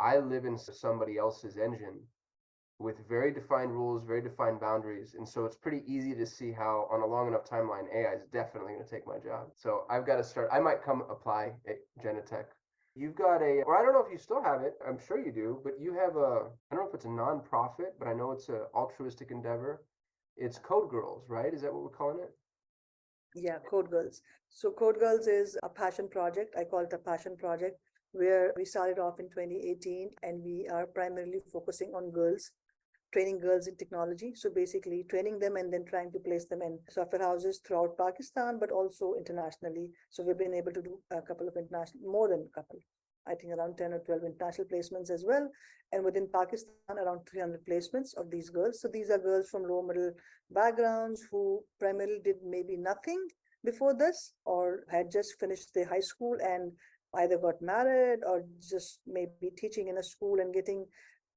I 0.00 0.18
live 0.18 0.44
in 0.44 0.58
somebody 0.58 1.16
else's 1.16 1.56
engine 1.56 2.00
with 2.82 2.96
very 3.08 3.32
defined 3.32 3.72
rules, 3.72 4.04
very 4.04 4.20
defined 4.20 4.60
boundaries. 4.60 5.14
And 5.14 5.28
so 5.28 5.44
it's 5.44 5.56
pretty 5.56 5.82
easy 5.86 6.14
to 6.14 6.26
see 6.26 6.52
how, 6.52 6.88
on 6.90 7.00
a 7.00 7.06
long 7.06 7.28
enough 7.28 7.44
timeline, 7.44 7.84
AI 7.94 8.14
is 8.14 8.24
definitely 8.32 8.74
going 8.74 8.84
to 8.84 8.90
take 8.90 9.06
my 9.06 9.18
job. 9.18 9.48
So 9.54 9.84
I've 9.88 10.06
got 10.06 10.16
to 10.16 10.24
start. 10.24 10.48
I 10.52 10.60
might 10.60 10.82
come 10.82 11.02
apply 11.08 11.52
at 11.68 11.76
Genetech 12.04 12.46
You've 12.94 13.16
got 13.16 13.40
a, 13.40 13.62
or 13.64 13.78
I 13.78 13.82
don't 13.82 13.94
know 13.94 14.04
if 14.04 14.12
you 14.12 14.18
still 14.18 14.42
have 14.42 14.60
it. 14.60 14.74
I'm 14.86 14.98
sure 14.98 15.18
you 15.18 15.32
do, 15.32 15.60
but 15.64 15.80
you 15.80 15.94
have 15.94 16.16
a, 16.16 16.50
I 16.70 16.74
don't 16.74 16.84
know 16.84 16.88
if 16.88 16.94
it's 16.94 17.06
a 17.06 17.08
nonprofit, 17.08 17.96
but 17.98 18.06
I 18.06 18.12
know 18.12 18.32
it's 18.32 18.50
a 18.50 18.66
altruistic 18.74 19.30
endeavor. 19.30 19.82
It's 20.36 20.58
Code 20.58 20.90
Girls, 20.90 21.24
right? 21.28 21.54
Is 21.54 21.62
that 21.62 21.72
what 21.72 21.82
we're 21.82 21.88
calling 21.88 22.18
it? 22.20 22.30
Yeah, 23.34 23.56
Code 23.70 23.90
Girls. 23.90 24.20
So 24.50 24.70
Code 24.70 24.98
Girls 24.98 25.26
is 25.26 25.56
a 25.62 25.70
passion 25.70 26.06
project. 26.08 26.54
I 26.58 26.64
call 26.64 26.80
it 26.80 26.92
a 26.92 26.98
passion 26.98 27.34
project 27.38 27.78
where 28.12 28.52
we 28.56 28.66
started 28.66 28.98
off 28.98 29.18
in 29.18 29.30
2018 29.30 30.10
and 30.22 30.44
we 30.44 30.68
are 30.70 30.86
primarily 30.86 31.40
focusing 31.50 31.92
on 31.96 32.10
girls, 32.10 32.50
training 33.12 33.38
girls 33.38 33.66
in 33.66 33.76
technology. 33.76 34.32
So 34.34 34.50
basically 34.50 35.04
training 35.08 35.38
them 35.38 35.56
and 35.56 35.72
then 35.72 35.84
trying 35.84 36.10
to 36.12 36.18
place 36.18 36.46
them 36.46 36.62
in 36.62 36.78
software 36.88 37.22
houses 37.22 37.60
throughout 37.66 37.98
Pakistan, 37.98 38.58
but 38.58 38.70
also 38.70 39.14
internationally. 39.16 39.90
So 40.10 40.22
we've 40.22 40.38
been 40.38 40.54
able 40.54 40.72
to 40.72 40.82
do 40.82 40.98
a 41.10 41.20
couple 41.20 41.48
of 41.48 41.56
international, 41.56 42.10
more 42.10 42.28
than 42.28 42.46
a 42.48 42.54
couple. 42.54 42.78
I 43.26 43.34
think 43.34 43.52
around 43.52 43.76
10 43.76 43.92
or 43.92 44.00
12 44.00 44.24
international 44.24 44.66
placements 44.66 45.10
as 45.10 45.24
well. 45.26 45.48
And 45.92 46.04
within 46.04 46.28
Pakistan, 46.34 46.72
around 46.88 47.20
300 47.30 47.64
placements 47.66 48.16
of 48.16 48.30
these 48.30 48.50
girls. 48.50 48.80
So 48.80 48.88
these 48.88 49.10
are 49.10 49.18
girls 49.18 49.48
from 49.50 49.62
low 49.68 49.82
middle 49.82 50.12
backgrounds 50.50 51.22
who 51.30 51.62
primarily 51.78 52.20
did 52.24 52.36
maybe 52.44 52.76
nothing 52.76 53.24
before 53.64 53.94
this 53.94 54.32
or 54.44 54.84
had 54.90 55.12
just 55.12 55.38
finished 55.38 55.72
their 55.74 55.86
high 55.86 56.00
school 56.00 56.36
and 56.42 56.72
either 57.16 57.38
got 57.38 57.60
married 57.60 58.20
or 58.26 58.42
just 58.58 59.00
maybe 59.06 59.50
teaching 59.56 59.88
in 59.88 59.98
a 59.98 60.02
school 60.02 60.40
and 60.40 60.54
getting. 60.54 60.86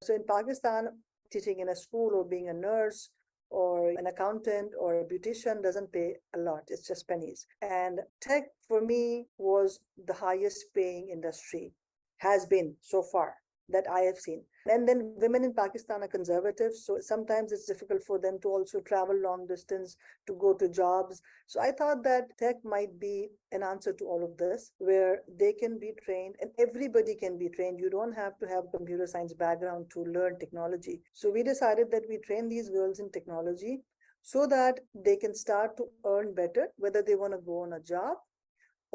So 0.02 0.16
in 0.16 0.24
Pakistan, 0.28 0.88
teaching 1.32 1.60
in 1.60 1.70
a 1.70 1.76
school 1.76 2.12
or 2.14 2.24
being 2.24 2.50
a 2.50 2.54
nurse 2.54 3.10
or 3.50 3.90
an 3.90 4.08
accountant 4.08 4.72
or 4.80 5.00
a 5.00 5.06
beautician 5.06 5.62
doesn't 5.62 5.92
pay 5.92 6.16
a 6.36 6.40
lot 6.40 6.64
it's 6.68 6.88
just 6.88 7.08
pennies. 7.08 7.46
And 7.62 8.00
tech 8.22 8.44
for 8.68 8.82
me 8.82 9.28
was 9.38 9.80
the 10.08 10.14
highest 10.14 10.66
paying 10.74 11.10
industry 11.10 11.74
has 12.18 12.46
been 12.46 12.76
so 12.82 13.04
far 13.04 13.36
that 13.70 13.86
i 13.90 14.02
have 14.02 14.18
seen. 14.18 14.42
And 14.68 14.88
then 14.88 15.14
women 15.18 15.44
in 15.44 15.54
pakistan 15.54 16.04
are 16.04 16.08
conservative 16.08 16.74
so 16.74 16.98
sometimes 17.00 17.52
it's 17.52 17.66
difficult 17.66 18.04
for 18.04 18.20
them 18.20 18.40
to 18.42 18.48
also 18.50 18.80
travel 18.82 19.16
long 19.22 19.48
distance 19.48 19.98
to 20.28 20.34
go 20.36 20.54
to 20.54 20.70
jobs. 20.70 21.22
So 21.48 21.62
i 21.62 21.72
thought 21.72 22.04
that 22.04 22.38
tech 22.38 22.56
might 22.64 23.00
be 23.00 23.30
an 23.52 23.64
answer 23.64 23.94
to 23.94 24.06
all 24.06 24.24
of 24.24 24.38
this 24.38 24.72
where 24.78 25.22
they 25.40 25.54
can 25.54 25.80
be 25.80 25.94
trained 26.04 26.36
and 26.42 26.52
everybody 26.60 27.16
can 27.16 27.38
be 27.38 27.50
trained. 27.50 27.80
You 27.80 27.90
don't 27.90 28.14
have 28.14 28.38
to 28.40 28.48
have 28.48 28.72
computer 28.76 29.08
science 29.08 29.34
background 29.34 29.86
to 29.94 30.06
learn 30.06 30.40
technology. 30.40 31.02
So 31.14 31.30
we 31.30 31.44
decided 31.44 31.92
that 31.92 32.04
we 32.10 32.18
train 32.18 32.50
these 32.50 32.70
girls 32.70 33.00
in 33.00 33.12
technology 33.12 33.80
so 34.24 34.48
that 34.48 34.80
they 34.96 35.16
can 35.16 35.36
start 35.36 35.78
to 35.78 35.86
earn 36.06 36.34
better 36.34 36.70
whether 36.78 37.02
they 37.02 37.16
want 37.16 37.34
to 37.34 37.40
go 37.40 37.62
on 37.62 37.74
a 37.74 37.80
job 37.80 38.18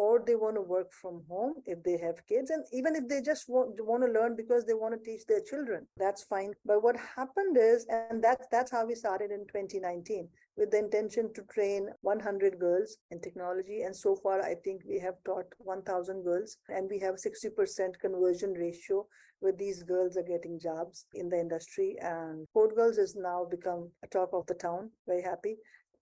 or 0.01 0.23
they 0.27 0.35
want 0.43 0.57
to 0.57 0.63
work 0.75 0.93
from 1.01 1.23
home 1.29 1.55
if 1.67 1.83
they 1.87 1.97
have 2.07 2.27
kids 2.27 2.51
and 2.51 2.65
even 2.73 2.97
if 2.97 3.07
they 3.09 3.21
just 3.21 3.49
want, 3.49 3.81
want 3.91 4.03
to 4.03 4.11
learn 4.19 4.35
because 4.35 4.65
they 4.65 4.79
want 4.83 4.95
to 4.95 5.11
teach 5.11 5.27
their 5.27 5.43
children 5.51 5.87
that's 5.97 6.23
fine. 6.23 6.53
But 6.65 6.83
what 6.83 6.97
happened 7.17 7.57
is 7.59 7.87
and 7.91 8.23
that's 8.25 8.47
that's 8.51 8.71
how 8.71 8.87
we 8.87 8.95
started 8.95 9.31
in 9.31 9.47
2019 9.47 10.29
with 10.57 10.71
the 10.71 10.79
intention 10.79 11.33
to 11.35 11.43
train 11.53 11.89
100 12.03 12.59
girls 12.59 12.97
in 13.11 13.21
technology 13.21 13.83
and 13.83 13.97
so 13.97 14.15
far 14.23 14.43
i 14.43 14.55
think 14.65 14.83
we 14.89 14.99
have 14.99 15.15
taught 15.25 15.55
1000 15.59 16.23
girls 16.23 16.57
and 16.69 16.91
we 16.91 16.99
have 16.99 17.15
60% 17.15 17.99
conversion 18.01 18.53
ratio 18.53 19.07
where 19.41 19.53
these 19.53 19.83
girls 19.83 20.17
are 20.17 20.29
getting 20.31 20.59
jobs 20.61 21.07
in 21.15 21.29
the 21.29 21.41
industry 21.41 21.97
and 22.03 22.47
code 22.55 22.75
girls 22.75 22.99
has 22.99 23.17
now 23.17 23.47
become 23.51 23.89
a 24.05 24.09
talk 24.09 24.31
of 24.33 24.47
the 24.47 24.59
town 24.67 24.91
very 25.07 25.23
happy 25.23 25.57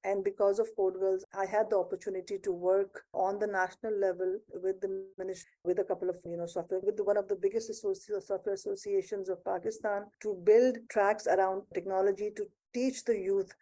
and 0.05 0.25
because 0.25 0.59
of 0.59 0.69
code 0.77 0.95
girls 0.95 1.25
i 1.35 1.45
had 1.45 1.69
the 1.71 1.77
opportunity 1.77 2.39
to 2.39 2.53
work 2.53 3.03
on 3.13 3.39
the 3.39 3.47
national 3.47 3.99
level 3.99 4.39
with 4.63 4.81
the 4.81 4.91
ministry 5.19 5.51
with 5.65 5.79
a 5.79 5.85
couple 5.85 6.09
of 6.09 6.17
you 6.25 6.37
know 6.37 6.47
software 6.47 6.81
with 6.83 7.01
one 7.01 7.17
of 7.17 7.29
the 7.29 7.37
biggest 7.37 7.71
associ- 7.71 8.23
software 8.23 8.55
associations 8.55 9.29
of 9.29 9.45
pakistan 9.45 10.05
to 10.21 10.35
build 10.45 10.79
tracks 10.89 11.27
around 11.27 11.63
technology 11.75 12.31
to 12.37 12.47
teach 12.75 13.05
the 13.05 13.19
youth 13.19 13.53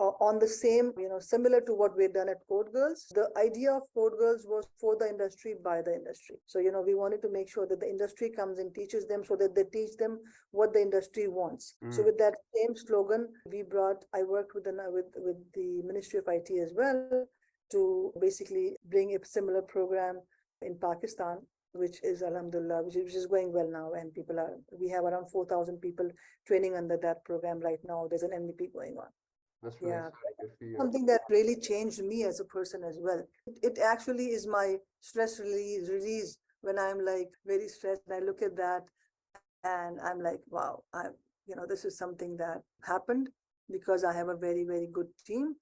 on 0.00 0.38
the 0.38 0.48
same, 0.48 0.92
you 0.98 1.08
know, 1.08 1.18
similar 1.18 1.60
to 1.62 1.74
what 1.74 1.96
we've 1.96 2.12
done 2.12 2.28
at 2.28 2.38
Code 2.48 2.72
Girls. 2.72 3.06
The 3.14 3.28
idea 3.36 3.72
of 3.72 3.82
Code 3.94 4.12
Girls 4.18 4.46
was 4.48 4.64
for 4.80 4.96
the 4.96 5.08
industry, 5.08 5.54
by 5.62 5.82
the 5.82 5.94
industry. 5.94 6.36
So, 6.46 6.58
you 6.58 6.72
know, 6.72 6.80
we 6.80 6.94
wanted 6.94 7.22
to 7.22 7.30
make 7.30 7.48
sure 7.50 7.66
that 7.66 7.80
the 7.80 7.88
industry 7.88 8.30
comes 8.30 8.58
and 8.58 8.74
teaches 8.74 9.06
them 9.06 9.24
so 9.24 9.36
that 9.36 9.54
they 9.54 9.64
teach 9.64 9.96
them 9.98 10.18
what 10.52 10.72
the 10.72 10.80
industry 10.80 11.28
wants. 11.28 11.76
So 11.90 12.02
Mm. 12.02 12.06
with 12.06 12.18
that 12.18 12.36
same 12.54 12.74
slogan, 12.76 13.28
we 13.46 13.62
brought, 13.62 14.04
I 14.14 14.22
worked 14.22 14.54
with 14.54 14.64
the, 14.64 14.74
with, 14.90 15.12
with 15.16 15.52
the 15.52 15.82
Ministry 15.82 16.18
of 16.20 16.28
IT 16.28 16.50
as 16.58 16.72
well 16.74 17.26
to 17.72 18.12
basically 18.20 18.76
bring 18.86 19.14
a 19.14 19.24
similar 19.24 19.62
program 19.62 20.20
in 20.62 20.78
Pakistan 20.78 21.38
which 21.72 22.02
is 22.02 22.22
alhamdulillah 22.22 22.82
which 22.82 22.96
is, 22.96 23.04
which 23.04 23.14
is 23.14 23.26
going 23.26 23.52
well 23.52 23.70
now 23.70 23.92
and 23.92 24.12
people 24.12 24.38
are 24.40 24.56
we 24.72 24.88
have 24.88 25.04
around 25.04 25.30
4000 25.30 25.78
people 25.80 26.10
training 26.44 26.74
under 26.74 26.96
that 26.96 27.22
program 27.24 27.60
right 27.60 27.78
now 27.84 28.08
there's 28.08 28.24
an 28.24 28.32
mvp 28.32 28.72
going 28.72 28.96
on 28.98 29.06
That's 29.62 29.80
really 29.80 29.92
Yeah, 29.92 30.08
exciting. 30.08 30.36
Good 30.40 30.50
for 30.58 30.78
something 30.82 31.06
that 31.06 31.20
really 31.28 31.56
changed 31.56 32.02
me 32.02 32.24
as 32.24 32.40
a 32.40 32.44
person 32.44 32.82
as 32.84 32.98
well. 33.00 33.22
It, 33.46 33.58
it 33.62 33.78
actually 33.78 34.26
is 34.26 34.46
my 34.46 34.76
stress 35.00 35.38
release 35.40 35.88
release 35.90 36.38
when 36.62 36.78
I'm 36.78 37.04
like 37.04 37.30
very 37.46 37.68
stressed 37.68 38.02
and 38.06 38.16
I 38.16 38.20
look 38.26 38.42
at 38.42 38.56
that 38.56 38.82
and 39.64 39.68
I'm 39.72 40.20
like, 40.20 40.40
wow, 40.48 40.82
I 40.92 41.06
you 41.46 41.56
know, 41.56 41.66
this 41.66 41.84
is 41.84 41.98
something 41.98 42.36
that 42.36 42.62
happened 42.84 43.28
because 43.70 44.04
I 44.04 44.12
have 44.14 44.28
a 44.28 44.36
very, 44.36 44.64
very 44.64 44.86
good 44.92 45.08
team. 45.26 45.56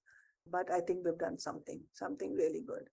But 0.49 0.71
I 0.71 0.79
think 0.81 1.05
we've 1.05 1.17
done 1.17 1.37
something, 1.37 1.81
something 1.93 2.33
really 2.33 2.61
good. 2.65 2.89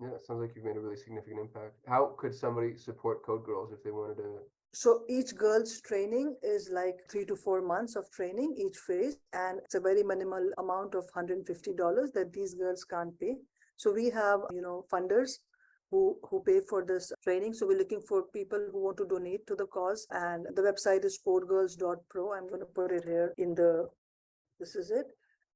Yeah, 0.00 0.08
it 0.14 0.20
sounds 0.26 0.40
like 0.40 0.54
you've 0.56 0.64
made 0.64 0.76
a 0.76 0.80
really 0.80 0.96
significant 0.96 1.40
impact. 1.40 1.76
How 1.86 2.14
could 2.18 2.34
somebody 2.34 2.74
support 2.76 3.22
Code 3.24 3.44
Girls 3.44 3.72
if 3.72 3.82
they 3.82 3.90
wanted 3.90 4.16
to? 4.16 4.40
So 4.74 5.04
each 5.06 5.36
girl's 5.36 5.82
training 5.82 6.36
is 6.42 6.70
like 6.72 6.96
three 7.10 7.26
to 7.26 7.36
four 7.36 7.60
months 7.60 7.94
of 7.94 8.10
training 8.10 8.54
each 8.56 8.78
phase, 8.78 9.18
and 9.34 9.58
it's 9.58 9.74
a 9.74 9.80
very 9.80 10.02
minimal 10.02 10.50
amount 10.56 10.94
of 10.94 11.04
$150 11.14 12.12
that 12.14 12.32
these 12.32 12.54
girls 12.54 12.82
can't 12.84 13.18
pay. 13.20 13.36
So 13.76 13.92
we 13.92 14.08
have, 14.10 14.40
you 14.50 14.62
know, 14.62 14.86
funders 14.90 15.40
who 15.90 16.16
who 16.28 16.42
pay 16.42 16.60
for 16.70 16.86
this 16.86 17.12
training. 17.22 17.52
So 17.52 17.66
we're 17.66 17.78
looking 17.78 18.00
for 18.00 18.22
people 18.32 18.66
who 18.72 18.82
want 18.84 18.96
to 18.96 19.06
donate 19.06 19.46
to 19.48 19.54
the 19.54 19.66
cause, 19.66 20.06
and 20.10 20.46
the 20.54 20.62
website 20.62 21.04
is 21.04 21.20
codegirls.pro. 21.26 22.32
I'm 22.32 22.48
going 22.48 22.60
to 22.60 22.72
put 22.74 22.92
it 22.92 23.04
here 23.04 23.34
in 23.36 23.54
the. 23.54 23.88
This 24.58 24.74
is 24.74 24.90
it. 24.90 25.06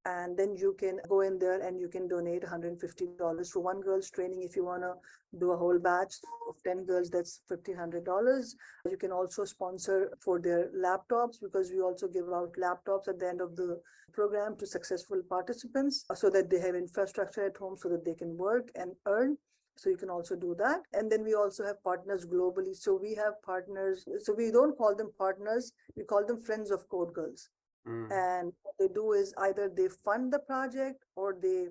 And 0.07 0.37
then 0.37 0.55
you 0.55 0.77
can 0.79 1.01
go 1.09 1.23
in 1.23 1.37
there 1.37 1.61
and 1.67 1.81
you 1.81 1.89
can 1.89 2.07
donate 2.07 2.43
$150 2.43 3.53
for 3.53 3.61
one 3.61 3.81
girl's 3.81 4.09
training. 4.09 4.45
If 4.45 4.55
you 4.55 4.65
want 4.65 4.83
to 4.83 4.95
do 5.37 5.51
a 5.51 5.57
whole 5.57 5.81
batch 5.81 6.15
of 6.49 6.55
10 6.63 6.85
girls, 6.85 7.11
that's 7.11 7.41
$1,500. 7.51 8.55
You 8.89 8.97
can 8.97 9.11
also 9.11 9.45
sponsor 9.45 10.13
for 10.23 10.41
their 10.41 10.71
laptops 10.71 11.41
because 11.43 11.73
we 11.73 11.81
also 11.81 12.07
give 12.07 12.33
out 12.33 12.53
laptops 12.55 13.09
at 13.09 13.19
the 13.19 13.27
end 13.29 13.41
of 13.41 13.57
the 13.57 13.81
program 14.13 14.55
to 14.59 14.67
successful 14.67 15.21
participants 15.29 16.05
uh, 16.09 16.15
so 16.15 16.31
that 16.31 16.51
they 16.51 16.61
have 16.61 16.77
infrastructure 16.77 17.45
at 17.45 17.57
home 17.57 17.77
so 17.77 17.89
that 17.89 18.05
they 18.05 18.15
can 18.15 18.37
work 18.37 18.69
and 18.77 18.93
earn. 19.07 19.37
So 19.77 19.91
you 19.91 19.97
can 19.97 20.09
also 20.09 20.37
do 20.37 20.55
that. 20.61 20.83
And 20.93 21.11
then 21.11 21.25
we 21.25 21.35
also 21.35 21.65
have 21.65 21.83
partners 21.83 22.25
globally. 22.25 22.77
So 22.77 22.95
we 22.95 23.17
have 23.17 23.43
partners. 23.45 24.07
So 24.21 24.33
we 24.33 24.53
don't 24.53 24.79
call 24.79 24.95
them 24.95 25.11
partners, 25.19 25.73
we 25.97 26.05
call 26.05 26.25
them 26.25 26.41
friends 26.41 26.71
of 26.71 26.89
Code 26.89 27.13
Girls. 27.13 27.51
Mm, 27.87 28.11
And 28.13 28.53
what 28.63 28.75
they 28.79 28.89
do 28.89 29.13
is 29.13 29.33
either 29.39 29.71
they 29.75 29.89
fund 30.05 30.33
the 30.33 30.41
project 30.41 31.05
or 31.15 31.37
they 31.41 31.69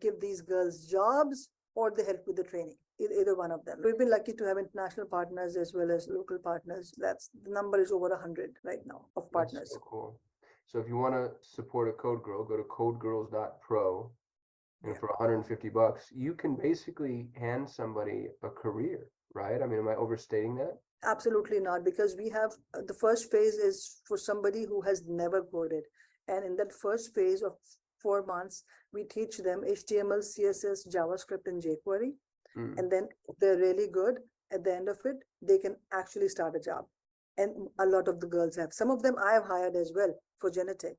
give 0.00 0.20
these 0.20 0.40
girls 0.42 0.86
jobs 0.86 1.48
or 1.74 1.90
they 1.96 2.04
help 2.04 2.26
with 2.26 2.36
the 2.36 2.44
training. 2.44 2.76
Either 2.98 3.36
one 3.36 3.52
of 3.52 3.62
them. 3.66 3.80
We've 3.84 3.98
been 3.98 4.10
lucky 4.10 4.32
to 4.32 4.44
have 4.44 4.56
international 4.56 5.06
partners 5.06 5.56
as 5.56 5.74
well 5.74 5.90
as 5.90 6.08
local 6.08 6.38
partners. 6.38 6.92
That's 6.96 7.28
the 7.44 7.50
number 7.50 7.78
is 7.80 7.92
over 7.92 8.08
a 8.12 8.18
hundred 8.18 8.52
right 8.64 8.78
now 8.86 9.06
of 9.16 9.30
partners. 9.32 9.70
so 9.72 9.80
cool. 9.80 10.20
So 10.64 10.78
if 10.80 10.88
you 10.88 10.96
want 10.96 11.14
to 11.14 11.30
support 11.42 11.88
a 11.88 11.92
Code 11.92 12.22
Girl, 12.22 12.42
go 12.44 12.56
to 12.56 12.62
codegirls.pro. 12.64 14.10
And 14.82 14.92
Yeah. 14.94 14.98
for 15.00 15.08
150 15.18 15.68
bucks, 15.68 16.10
you 16.12 16.34
can 16.34 16.54
basically 16.56 17.28
hand 17.34 17.68
somebody 17.68 18.28
a 18.42 18.48
career, 18.50 19.08
right? 19.36 19.62
I 19.62 19.66
mean, 19.66 19.80
am 19.80 19.88
I 19.88 19.94
overstating 19.94 20.56
that? 20.56 20.74
Absolutely 21.04 21.60
not, 21.60 21.84
because 21.84 22.16
we 22.16 22.28
have, 22.30 22.52
uh, 22.74 22.80
the 22.90 22.94
first 22.94 23.30
phase 23.30 23.54
is 23.70 24.00
for 24.08 24.16
somebody 24.16 24.64
who 24.64 24.80
has 24.88 25.04
never 25.06 25.42
coded. 25.42 25.84
And 26.28 26.44
in 26.44 26.56
that 26.56 26.72
first 26.72 27.14
phase 27.14 27.42
of 27.42 27.52
four 28.02 28.24
months, 28.24 28.64
we 28.92 29.04
teach 29.04 29.38
them 29.38 29.62
HTML, 29.76 30.22
CSS, 30.32 30.88
JavaScript, 30.94 31.46
and 31.46 31.62
jQuery. 31.62 32.12
Mm, 32.56 32.78
And 32.78 32.90
then 32.90 33.08
they're 33.40 33.58
really 33.58 33.88
good 34.00 34.18
at 34.52 34.64
the 34.64 34.74
end 34.74 34.88
of 34.88 34.98
it, 35.04 35.16
they 35.42 35.58
can 35.58 35.76
actually 35.92 36.28
start 36.28 36.56
a 36.56 36.60
job. 36.60 36.86
And 37.36 37.68
a 37.78 37.86
lot 37.86 38.08
of 38.08 38.20
the 38.20 38.26
girls 38.26 38.56
have. 38.56 38.72
Some 38.72 38.90
of 38.90 39.02
them 39.02 39.16
I 39.22 39.32
have 39.34 39.44
hired 39.44 39.76
as 39.76 39.92
well 39.94 40.14
for 40.40 40.50
Genetech. 40.50 40.96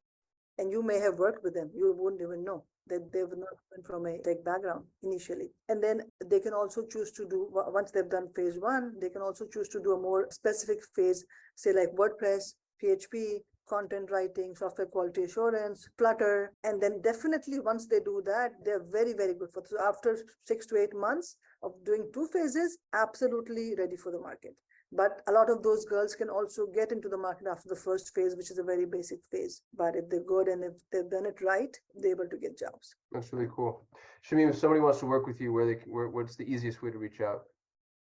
And 0.57 0.71
you 0.71 0.83
may 0.83 0.99
have 0.99 1.17
worked 1.17 1.43
with 1.43 1.53
them. 1.53 1.71
You 1.73 1.93
wouldn't 1.97 2.21
even 2.21 2.43
know 2.43 2.65
that 2.89 3.11
they 3.11 3.23
were 3.23 3.35
not 3.35 3.85
from 3.85 4.05
a 4.05 4.17
tech 4.19 4.43
background 4.43 4.85
initially. 5.03 5.49
And 5.69 5.83
then 5.83 6.01
they 6.25 6.39
can 6.39 6.53
also 6.53 6.83
choose 6.91 7.11
to 7.13 7.27
do, 7.27 7.47
once 7.51 7.91
they've 7.91 8.09
done 8.09 8.27
phase 8.35 8.57
one, 8.59 8.93
they 8.99 9.09
can 9.09 9.21
also 9.21 9.45
choose 9.45 9.69
to 9.69 9.79
do 9.81 9.93
a 9.93 10.01
more 10.01 10.27
specific 10.31 10.79
phase, 10.95 11.25
say 11.55 11.73
like 11.73 11.89
WordPress, 11.95 12.53
PHP, 12.83 13.39
content 13.67 14.09
writing, 14.11 14.55
software 14.55 14.87
quality 14.87 15.23
assurance, 15.23 15.89
Flutter. 15.97 16.53
And 16.63 16.81
then 16.81 17.01
definitely 17.01 17.59
once 17.59 17.87
they 17.87 17.99
do 17.99 18.21
that, 18.25 18.51
they're 18.63 18.85
very, 18.89 19.13
very 19.13 19.33
good 19.33 19.49
for, 19.53 19.63
so 19.65 19.77
after 19.81 20.17
six 20.45 20.65
to 20.67 20.81
eight 20.81 20.95
months 20.95 21.37
of 21.63 21.73
doing 21.85 22.09
two 22.13 22.27
phases, 22.31 22.77
absolutely 22.93 23.75
ready 23.77 23.95
for 23.97 24.11
the 24.11 24.19
market. 24.19 24.55
But 24.91 25.21
a 25.27 25.31
lot 25.31 25.49
of 25.49 25.63
those 25.63 25.85
girls 25.85 26.15
can 26.15 26.29
also 26.29 26.65
get 26.73 26.91
into 26.91 27.09
the 27.09 27.17
market 27.17 27.47
after 27.47 27.67
the 27.67 27.75
first 27.75 28.15
phase, 28.15 28.35
which 28.35 28.51
is 28.51 28.57
a 28.57 28.63
very 28.63 28.85
basic 28.85 29.19
phase. 29.31 29.61
But 29.75 29.95
if 29.95 30.09
they're 30.09 30.23
good 30.23 30.47
and 30.47 30.63
if 30.63 30.73
they've 30.91 31.09
done 31.09 31.25
it 31.25 31.41
right, 31.41 31.75
they're 31.95 32.11
able 32.11 32.29
to 32.29 32.37
get 32.37 32.57
jobs. 32.57 32.95
that's 33.11 33.33
really 33.33 33.49
cool. 33.53 33.85
Shamim, 34.25 34.49
if 34.49 34.57
somebody 34.57 34.81
wants 34.81 34.99
to 34.99 35.05
work 35.05 35.27
with 35.27 35.41
you, 35.41 35.51
where 35.51 35.65
they, 35.65 35.79
where, 35.85 36.07
what's 36.07 36.35
the 36.35 36.49
easiest 36.51 36.81
way 36.81 36.91
to 36.91 36.97
reach 36.97 37.19
out? 37.21 37.41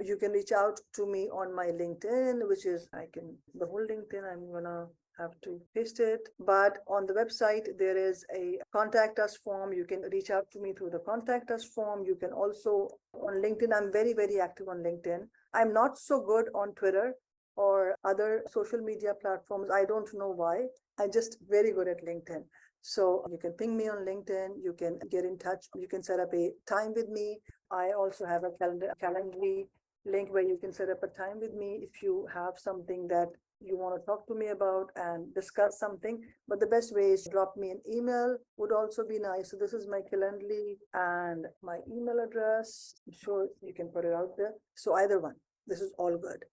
You 0.01 0.15
can 0.15 0.31
reach 0.31 0.51
out 0.51 0.79
to 0.95 1.05
me 1.05 1.27
on 1.29 1.53
my 1.53 1.67
LinkedIn, 1.67 2.47
which 2.47 2.65
is, 2.65 2.87
I 2.93 3.05
can, 3.11 3.35
the 3.55 3.65
whole 3.65 3.85
LinkedIn, 3.85 4.23
I'm 4.31 4.51
gonna 4.51 4.87
have 5.19 5.31
to 5.43 5.59
paste 5.75 5.99
it. 5.99 6.29
But 6.39 6.79
on 6.87 7.05
the 7.05 7.13
website, 7.13 7.65
there 7.77 7.97
is 7.97 8.25
a 8.33 8.59
contact 8.71 9.19
us 9.19 9.37
form. 9.43 9.73
You 9.73 9.85
can 9.85 10.01
reach 10.11 10.29
out 10.29 10.49
to 10.51 10.59
me 10.59 10.73
through 10.73 10.91
the 10.91 10.99
contact 10.99 11.51
us 11.51 11.65
form. 11.65 12.05
You 12.05 12.15
can 12.15 12.31
also, 12.31 12.87
on 13.13 13.41
LinkedIn, 13.41 13.75
I'm 13.75 13.91
very, 13.91 14.13
very 14.13 14.39
active 14.39 14.69
on 14.69 14.77
LinkedIn. 14.77 15.27
I'm 15.53 15.73
not 15.73 15.97
so 15.97 16.21
good 16.21 16.49
on 16.53 16.73
Twitter 16.75 17.13
or 17.55 17.95
other 18.03 18.43
social 18.49 18.79
media 18.79 19.13
platforms. 19.21 19.69
I 19.73 19.85
don't 19.85 20.09
know 20.13 20.29
why. 20.29 20.67
I'm 20.99 21.11
just 21.11 21.37
very 21.49 21.71
good 21.71 21.87
at 21.87 22.05
LinkedIn. 22.05 22.43
So 22.81 23.25
you 23.29 23.37
can 23.37 23.51
ping 23.53 23.75
me 23.75 23.89
on 23.89 24.05
LinkedIn. 24.05 24.49
You 24.63 24.73
can 24.73 24.99
get 25.11 25.25
in 25.25 25.37
touch. 25.37 25.65
You 25.75 25.87
can 25.87 26.01
set 26.01 26.19
up 26.19 26.33
a 26.33 26.51
time 26.67 26.93
with 26.95 27.09
me. 27.09 27.39
I 27.71 27.91
also 27.91 28.25
have 28.25 28.43
a 28.43 28.51
calendar, 28.57 28.93
Calendly 29.01 29.65
link 30.05 30.31
where 30.31 30.43
you 30.43 30.57
can 30.57 30.71
set 30.71 30.89
up 30.89 31.03
a 31.03 31.07
time 31.07 31.39
with 31.39 31.53
me 31.53 31.79
if 31.81 32.01
you 32.01 32.25
have 32.33 32.53
something 32.57 33.07
that 33.09 33.27
you 33.61 33.77
want 33.77 33.99
to 33.99 34.05
talk 34.05 34.25
to 34.27 34.35
me 34.35 34.47
about 34.47 34.87
and 34.95 35.33
discuss 35.33 35.79
something. 35.79 36.21
But 36.47 36.59
the 36.59 36.67
best 36.67 36.93
way 36.95 37.11
is 37.11 37.27
drop 37.31 37.55
me 37.57 37.71
an 37.71 37.81
email 37.91 38.37
would 38.57 38.71
also 38.71 39.05
be 39.07 39.19
nice. 39.19 39.51
So 39.51 39.57
this 39.57 39.73
is 39.73 39.87
my 39.87 39.99
Calendly 40.11 40.77
and 40.93 41.45
my 41.61 41.79
email 41.91 42.19
address. 42.25 42.95
I'm 43.07 43.13
sure 43.13 43.47
you 43.61 43.73
can 43.73 43.89
put 43.89 44.05
it 44.05 44.13
out 44.13 44.37
there. 44.37 44.53
So 44.75 44.95
either 44.95 45.19
one, 45.19 45.35
this 45.67 45.81
is 45.81 45.93
all 45.97 46.17
good. 46.17 46.45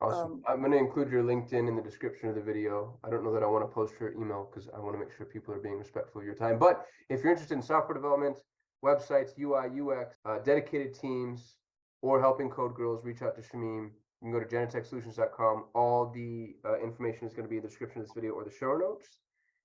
Awesome. 0.00 0.32
Um, 0.32 0.42
I'm 0.48 0.60
gonna 0.60 0.76
include 0.76 1.10
your 1.10 1.22
LinkedIn 1.22 1.68
in 1.68 1.76
the 1.76 1.82
description 1.82 2.28
of 2.28 2.34
the 2.34 2.40
video. 2.40 2.98
I 3.04 3.10
don't 3.10 3.24
know 3.24 3.32
that 3.32 3.42
I 3.42 3.46
want 3.46 3.64
to 3.64 3.72
post 3.72 3.94
your 4.00 4.12
email 4.12 4.48
because 4.50 4.68
I 4.74 4.80
want 4.80 4.94
to 4.94 4.98
make 4.98 5.16
sure 5.16 5.24
people 5.26 5.54
are 5.54 5.60
being 5.60 5.78
respectful 5.78 6.20
of 6.20 6.26
your 6.26 6.34
time. 6.34 6.58
But 6.58 6.84
if 7.08 7.22
you're 7.22 7.30
interested 7.30 7.54
in 7.54 7.62
software 7.62 7.94
development, 7.94 8.38
websites, 8.84 9.38
UI, 9.38 9.80
UX, 9.80 10.16
uh, 10.24 10.38
dedicated 10.38 10.94
teams, 10.94 11.56
or 12.02 12.20
helping 12.20 12.50
code 12.50 12.74
girls, 12.74 13.02
reach 13.04 13.22
out 13.22 13.34
to 13.36 13.40
Shamim. 13.40 13.90
You 14.24 14.32
can 14.32 14.40
go 14.40 14.46
to 14.46 14.56
genetechsolutions.com. 14.56 15.64
All 15.74 16.10
the 16.10 16.56
uh, 16.64 16.80
information 16.80 17.26
is 17.26 17.34
going 17.34 17.44
to 17.44 17.50
be 17.50 17.58
in 17.58 17.62
the 17.62 17.68
description 17.68 18.00
of 18.00 18.06
this 18.06 18.14
video 18.14 18.32
or 18.32 18.42
the 18.42 18.50
show 18.50 18.74
notes. 18.74 19.18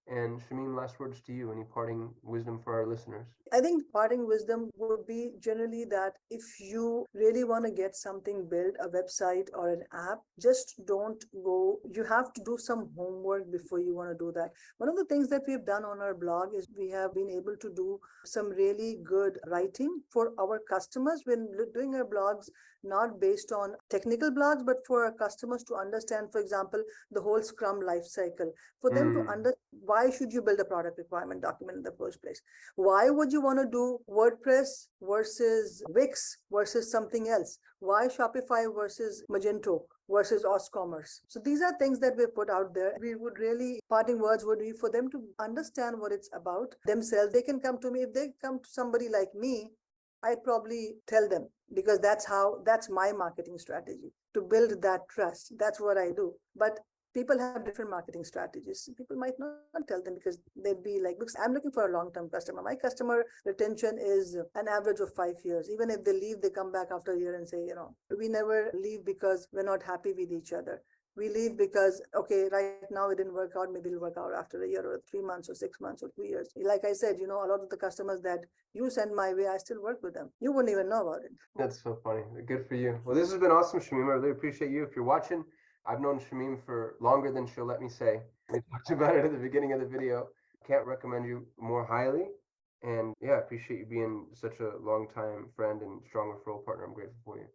And 0.10 0.42
Shamim, 0.42 0.76
last 0.76 1.00
words 1.00 1.22
to 1.22 1.34
you. 1.34 1.52
Any 1.52 1.64
parting 1.64 2.10
wisdom 2.24 2.60
for 2.64 2.74
our 2.74 2.88
listeners? 2.88 3.28
I 3.54 3.60
think 3.62 3.84
parting 3.94 4.28
wisdom 4.28 4.70
would 4.78 5.06
be 5.08 5.32
generally 5.40 5.86
that 5.86 6.14
if 6.32 6.42
you 6.60 7.06
really 7.14 7.44
want 7.44 7.66
to 7.66 7.72
get 7.72 7.96
something 7.96 8.48
built, 8.50 8.76
a 8.80 8.88
website 8.90 9.50
or 9.54 9.70
an 9.70 9.84
app, 9.94 10.20
just 10.42 10.74
don't 10.88 11.24
go. 11.44 11.80
You 11.94 12.04
have 12.06 12.32
to 12.34 12.42
do 12.44 12.58
some 12.58 12.90
homework 12.98 13.52
before 13.52 13.80
you 13.80 13.96
want 13.96 14.10
to 14.12 14.18
do 14.18 14.32
that. 14.36 14.50
One 14.78 14.90
of 14.90 14.96
the 14.96 15.06
things 15.06 15.30
that 15.30 15.44
we've 15.48 15.66
done 15.66 15.84
on 15.86 16.00
our 16.00 16.14
blog 16.16 16.56
is 16.56 16.68
we 16.78 16.90
have 16.90 17.14
been 17.14 17.30
able 17.30 17.56
to 17.62 17.70
do 17.76 18.00
some 18.26 18.50
really 18.50 18.98
good 19.04 19.38
writing 19.48 20.02
for 20.12 20.34
our 20.40 20.60
customers 20.70 21.22
when 21.26 21.48
doing 21.74 21.96
our 21.96 22.06
blogs, 22.06 22.50
not 22.84 23.20
based 23.20 23.52
on 23.52 23.76
technical 23.90 24.32
blogs, 24.32 24.66
but 24.66 24.78
for 24.88 25.06
our 25.06 25.12
customers 25.12 25.64
to 25.66 25.76
understand, 25.76 26.32
for 26.32 26.40
example, 26.42 26.84
the 27.12 27.22
whole 27.22 27.42
Scrum 27.42 27.80
life 27.82 28.06
cycle. 28.06 28.52
For 28.82 28.92
them 28.92 29.12
to 29.14 29.20
Mm. 29.20 29.34
understand 29.34 29.56
why 29.92 29.99
should 30.16 30.32
you 30.32 30.42
build 30.42 30.60
a 30.60 30.66
product 30.66 30.98
requirement 30.98 31.42
document 31.42 31.78
in 31.78 31.84
the 31.84 31.96
first 31.98 32.22
place? 32.22 32.42
Why 32.76 33.10
would 33.10 33.32
you 33.32 33.42
want 33.42 33.60
to 33.60 33.66
do 33.70 34.00
WordPress 34.10 34.88
versus 35.02 35.84
Wix 35.90 36.38
versus 36.52 36.92
something 36.92 37.28
else? 37.28 37.58
Why 37.80 38.08
Shopify 38.08 38.64
versus 38.74 39.24
Magento 39.32 39.82
versus 40.10 40.44
OsCommerce? 40.44 41.22
So 41.28 41.40
these 41.44 41.62
are 41.62 41.78
things 41.78 42.00
that 42.02 42.18
we 42.18 42.26
put 42.28 42.50
out 42.50 42.74
there. 42.74 42.94
We 43.02 43.16
would 43.16 43.40
really, 43.40 43.80
parting 43.90 44.20
words 44.20 44.46
would 44.46 44.60
be 44.60 44.74
for 44.74 44.90
them 44.92 45.10
to 45.12 45.24
understand 45.40 46.00
what 46.00 46.12
it's 46.12 46.30
about 46.34 46.76
themselves. 46.86 47.34
They 47.34 47.42
can 47.42 47.60
come 47.60 47.80
to 47.80 47.92
me. 47.92 48.02
If 48.02 48.14
they 48.14 48.30
come 48.42 48.60
to 48.60 48.70
somebody 48.70 49.10
like 49.10 49.34
me, 49.34 49.72
I'd 50.24 50.44
probably 50.44 50.96
tell 51.08 51.30
them 51.30 51.48
because 51.74 52.00
that's 52.00 52.26
how, 52.26 52.60
that's 52.66 52.90
my 52.90 53.12
marketing 53.14 53.58
strategy 53.58 54.12
to 54.34 54.42
build 54.42 54.82
that 54.82 55.02
trust. 55.10 55.54
That's 55.58 55.80
what 55.80 55.98
I 55.98 56.12
do. 56.12 56.34
But 56.56 56.80
people 57.20 57.38
have 57.38 57.66
different 57.66 57.92
marketing 57.92 58.24
strategies. 58.24 58.90
People 58.98 59.18
might 59.18 59.38
not 59.40 59.88
tell 59.90 60.02
them 60.02 60.16
because 60.16 60.38
they'd 60.64 60.84
be 60.84 61.02
like, 61.06 61.18
looks, 61.20 61.36
I'm 61.44 61.54
looking 61.54 61.72
for 61.78 61.90
a 61.90 61.94
long-term 61.98 62.30
customer. 62.30 62.62
My 62.62 62.76
customer 62.76 63.26
retention 63.46 63.98
is 64.00 64.38
an 64.56 64.68
average 64.78 65.02
of 65.02 65.14
five 65.22 65.36
years. 65.44 65.70
Even 65.70 65.90
if 65.90 66.06
they 66.06 66.14
leave, 66.14 66.42
they 66.42 66.50
come 66.50 66.72
back 66.72 66.88
after 66.96 67.12
a 67.14 67.20
year 67.20 67.36
and 67.36 67.48
say, 67.48 67.58
you 67.70 67.76
know, 67.76 67.90
we 68.18 68.30
never 68.30 68.72
leave 68.86 69.04
because 69.06 69.48
we're 69.52 69.70
not 69.74 69.84
happy 69.84 70.14
with 70.14 70.32
each 70.32 70.54
other. 70.54 70.82
We 71.18 71.28
leave 71.28 71.58
because, 71.58 72.02
okay, 72.16 72.48
right 72.58 72.90
now 72.92 73.10
it 73.10 73.18
didn't 73.18 73.34
work 73.34 73.52
out. 73.60 73.74
Maybe 73.74 73.90
it'll 73.90 74.00
work 74.00 74.18
out 74.18 74.32
after 74.42 74.64
a 74.64 74.70
year 74.70 74.86
or 74.86 75.02
three 75.10 75.22
months 75.22 75.50
or 75.50 75.56
six 75.56 75.82
months 75.82 76.02
or 76.02 76.10
two 76.16 76.24
years. 76.24 76.48
Like 76.74 76.86
I 76.86 76.94
said, 76.94 77.16
you 77.20 77.28
know, 77.28 77.40
a 77.46 77.50
lot 77.52 77.62
of 77.62 77.70
the 77.70 77.76
customers 77.76 78.22
that 78.22 78.46
you 78.74 78.90
send 78.90 79.14
my 79.14 79.34
way, 79.34 79.48
I 79.48 79.58
still 79.58 79.82
work 79.84 80.00
with 80.02 80.14
them. 80.14 80.30
You 80.40 80.54
wouldn't 80.54 80.72
even 80.72 80.88
know 80.88 81.02
about 81.06 81.26
it. 81.26 81.34
That's 81.58 81.84
so 81.84 82.00
funny. 82.06 82.22
Good 82.48 82.66
for 82.70 82.76
you. 82.76 83.02
Well, 83.04 83.16
this 83.16 83.32
has 83.32 83.40
been 83.40 83.52
awesome, 83.52 83.82
Shamim. 83.82 84.10
I 84.10 84.16
really 84.22 84.32
appreciate 84.32 84.72
you. 84.72 84.84
If 84.84 84.96
you're 84.96 85.04
watching, 85.04 85.44
I've 85.90 86.02
known 86.02 86.20
Shamim 86.20 86.64
for 86.64 86.96
longer 87.00 87.32
than 87.32 87.48
she'll 87.48 87.66
let 87.66 87.82
me 87.82 87.90
say. 87.90 88.22
We 88.52 88.60
talked 88.72 88.92
about 88.92 89.16
it 89.16 89.26
at 89.26 89.32
the 89.32 89.40
beginning 89.40 89.74
of 89.74 89.80
the 89.80 89.88
video. 89.88 90.28
Can't 90.68 90.86
recommend 90.86 91.26
you 91.26 91.48
more 91.58 91.84
highly. 91.84 92.26
And 92.84 93.16
yeah, 93.20 93.32
I 93.32 93.40
appreciate 93.40 93.80
you 93.80 93.86
being 93.88 94.28
such 94.34 94.60
a 94.60 94.78
long 94.80 95.08
time 95.14 95.48
friend 95.56 95.82
and 95.82 96.00
strong 96.08 96.32
referral 96.32 96.64
partner. 96.64 96.86
I'm 96.86 96.94
grateful 96.94 97.18
for 97.26 97.38
you. 97.40 97.48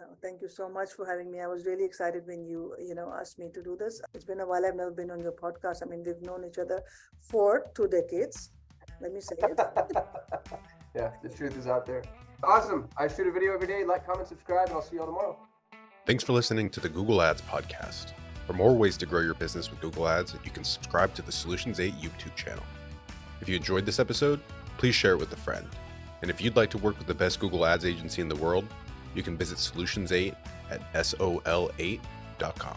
Oh, 0.00 0.14
Thank 0.22 0.40
you 0.40 0.48
so 0.48 0.68
much 0.68 0.90
for 0.92 1.04
having 1.04 1.32
me. 1.32 1.40
I 1.40 1.48
was 1.48 1.66
really 1.66 1.84
excited 1.84 2.22
when 2.26 2.46
you, 2.46 2.76
you 2.78 2.94
know, 2.94 3.12
asked 3.12 3.40
me 3.40 3.50
to 3.52 3.60
do 3.60 3.76
this. 3.76 4.00
It's 4.14 4.24
been 4.24 4.38
a 4.38 4.46
while. 4.46 4.64
I've 4.64 4.76
never 4.76 4.92
been 4.92 5.10
on 5.10 5.20
your 5.20 5.32
podcast. 5.32 5.82
I 5.82 5.86
mean, 5.86 6.04
we've 6.06 6.22
known 6.22 6.44
each 6.44 6.58
other 6.58 6.80
for 7.20 7.66
two 7.74 7.88
decades. 7.88 8.52
Let 9.00 9.12
me 9.12 9.20
say 9.20 9.34
it. 9.42 9.58
yeah, 10.94 11.10
the 11.24 11.28
truth 11.28 11.58
is 11.58 11.66
out 11.66 11.86
there. 11.86 12.04
Awesome. 12.44 12.88
I 12.96 13.08
shoot 13.08 13.26
a 13.26 13.32
video 13.32 13.52
every 13.52 13.66
day. 13.66 13.84
Like, 13.84 14.06
comment, 14.06 14.28
subscribe, 14.28 14.68
and 14.68 14.76
I'll 14.76 14.82
see 14.82 14.94
you 14.94 15.00
all 15.00 15.06
tomorrow. 15.06 15.47
Thanks 16.08 16.24
for 16.24 16.32
listening 16.32 16.70
to 16.70 16.80
the 16.80 16.88
Google 16.88 17.20
Ads 17.20 17.42
podcast. 17.42 18.12
For 18.46 18.54
more 18.54 18.74
ways 18.74 18.96
to 18.96 19.04
grow 19.04 19.20
your 19.20 19.34
business 19.34 19.70
with 19.70 19.78
Google 19.82 20.08
Ads, 20.08 20.34
you 20.42 20.50
can 20.50 20.64
subscribe 20.64 21.12
to 21.12 21.20
the 21.20 21.30
Solutions 21.30 21.80
8 21.80 21.92
YouTube 21.96 22.34
channel. 22.34 22.64
If 23.42 23.48
you 23.50 23.56
enjoyed 23.56 23.84
this 23.84 23.98
episode, 23.98 24.40
please 24.78 24.94
share 24.94 25.12
it 25.12 25.18
with 25.18 25.30
a 25.34 25.36
friend. 25.36 25.66
And 26.22 26.30
if 26.30 26.40
you'd 26.40 26.56
like 26.56 26.70
to 26.70 26.78
work 26.78 26.96
with 26.96 27.08
the 27.08 27.14
best 27.14 27.40
Google 27.40 27.66
Ads 27.66 27.84
agency 27.84 28.22
in 28.22 28.28
the 28.30 28.36
world, 28.36 28.64
you 29.14 29.22
can 29.22 29.36
visit 29.36 29.58
Solutions 29.58 30.10
8 30.10 30.32
at 30.70 30.80
sol8.com. 30.94 32.76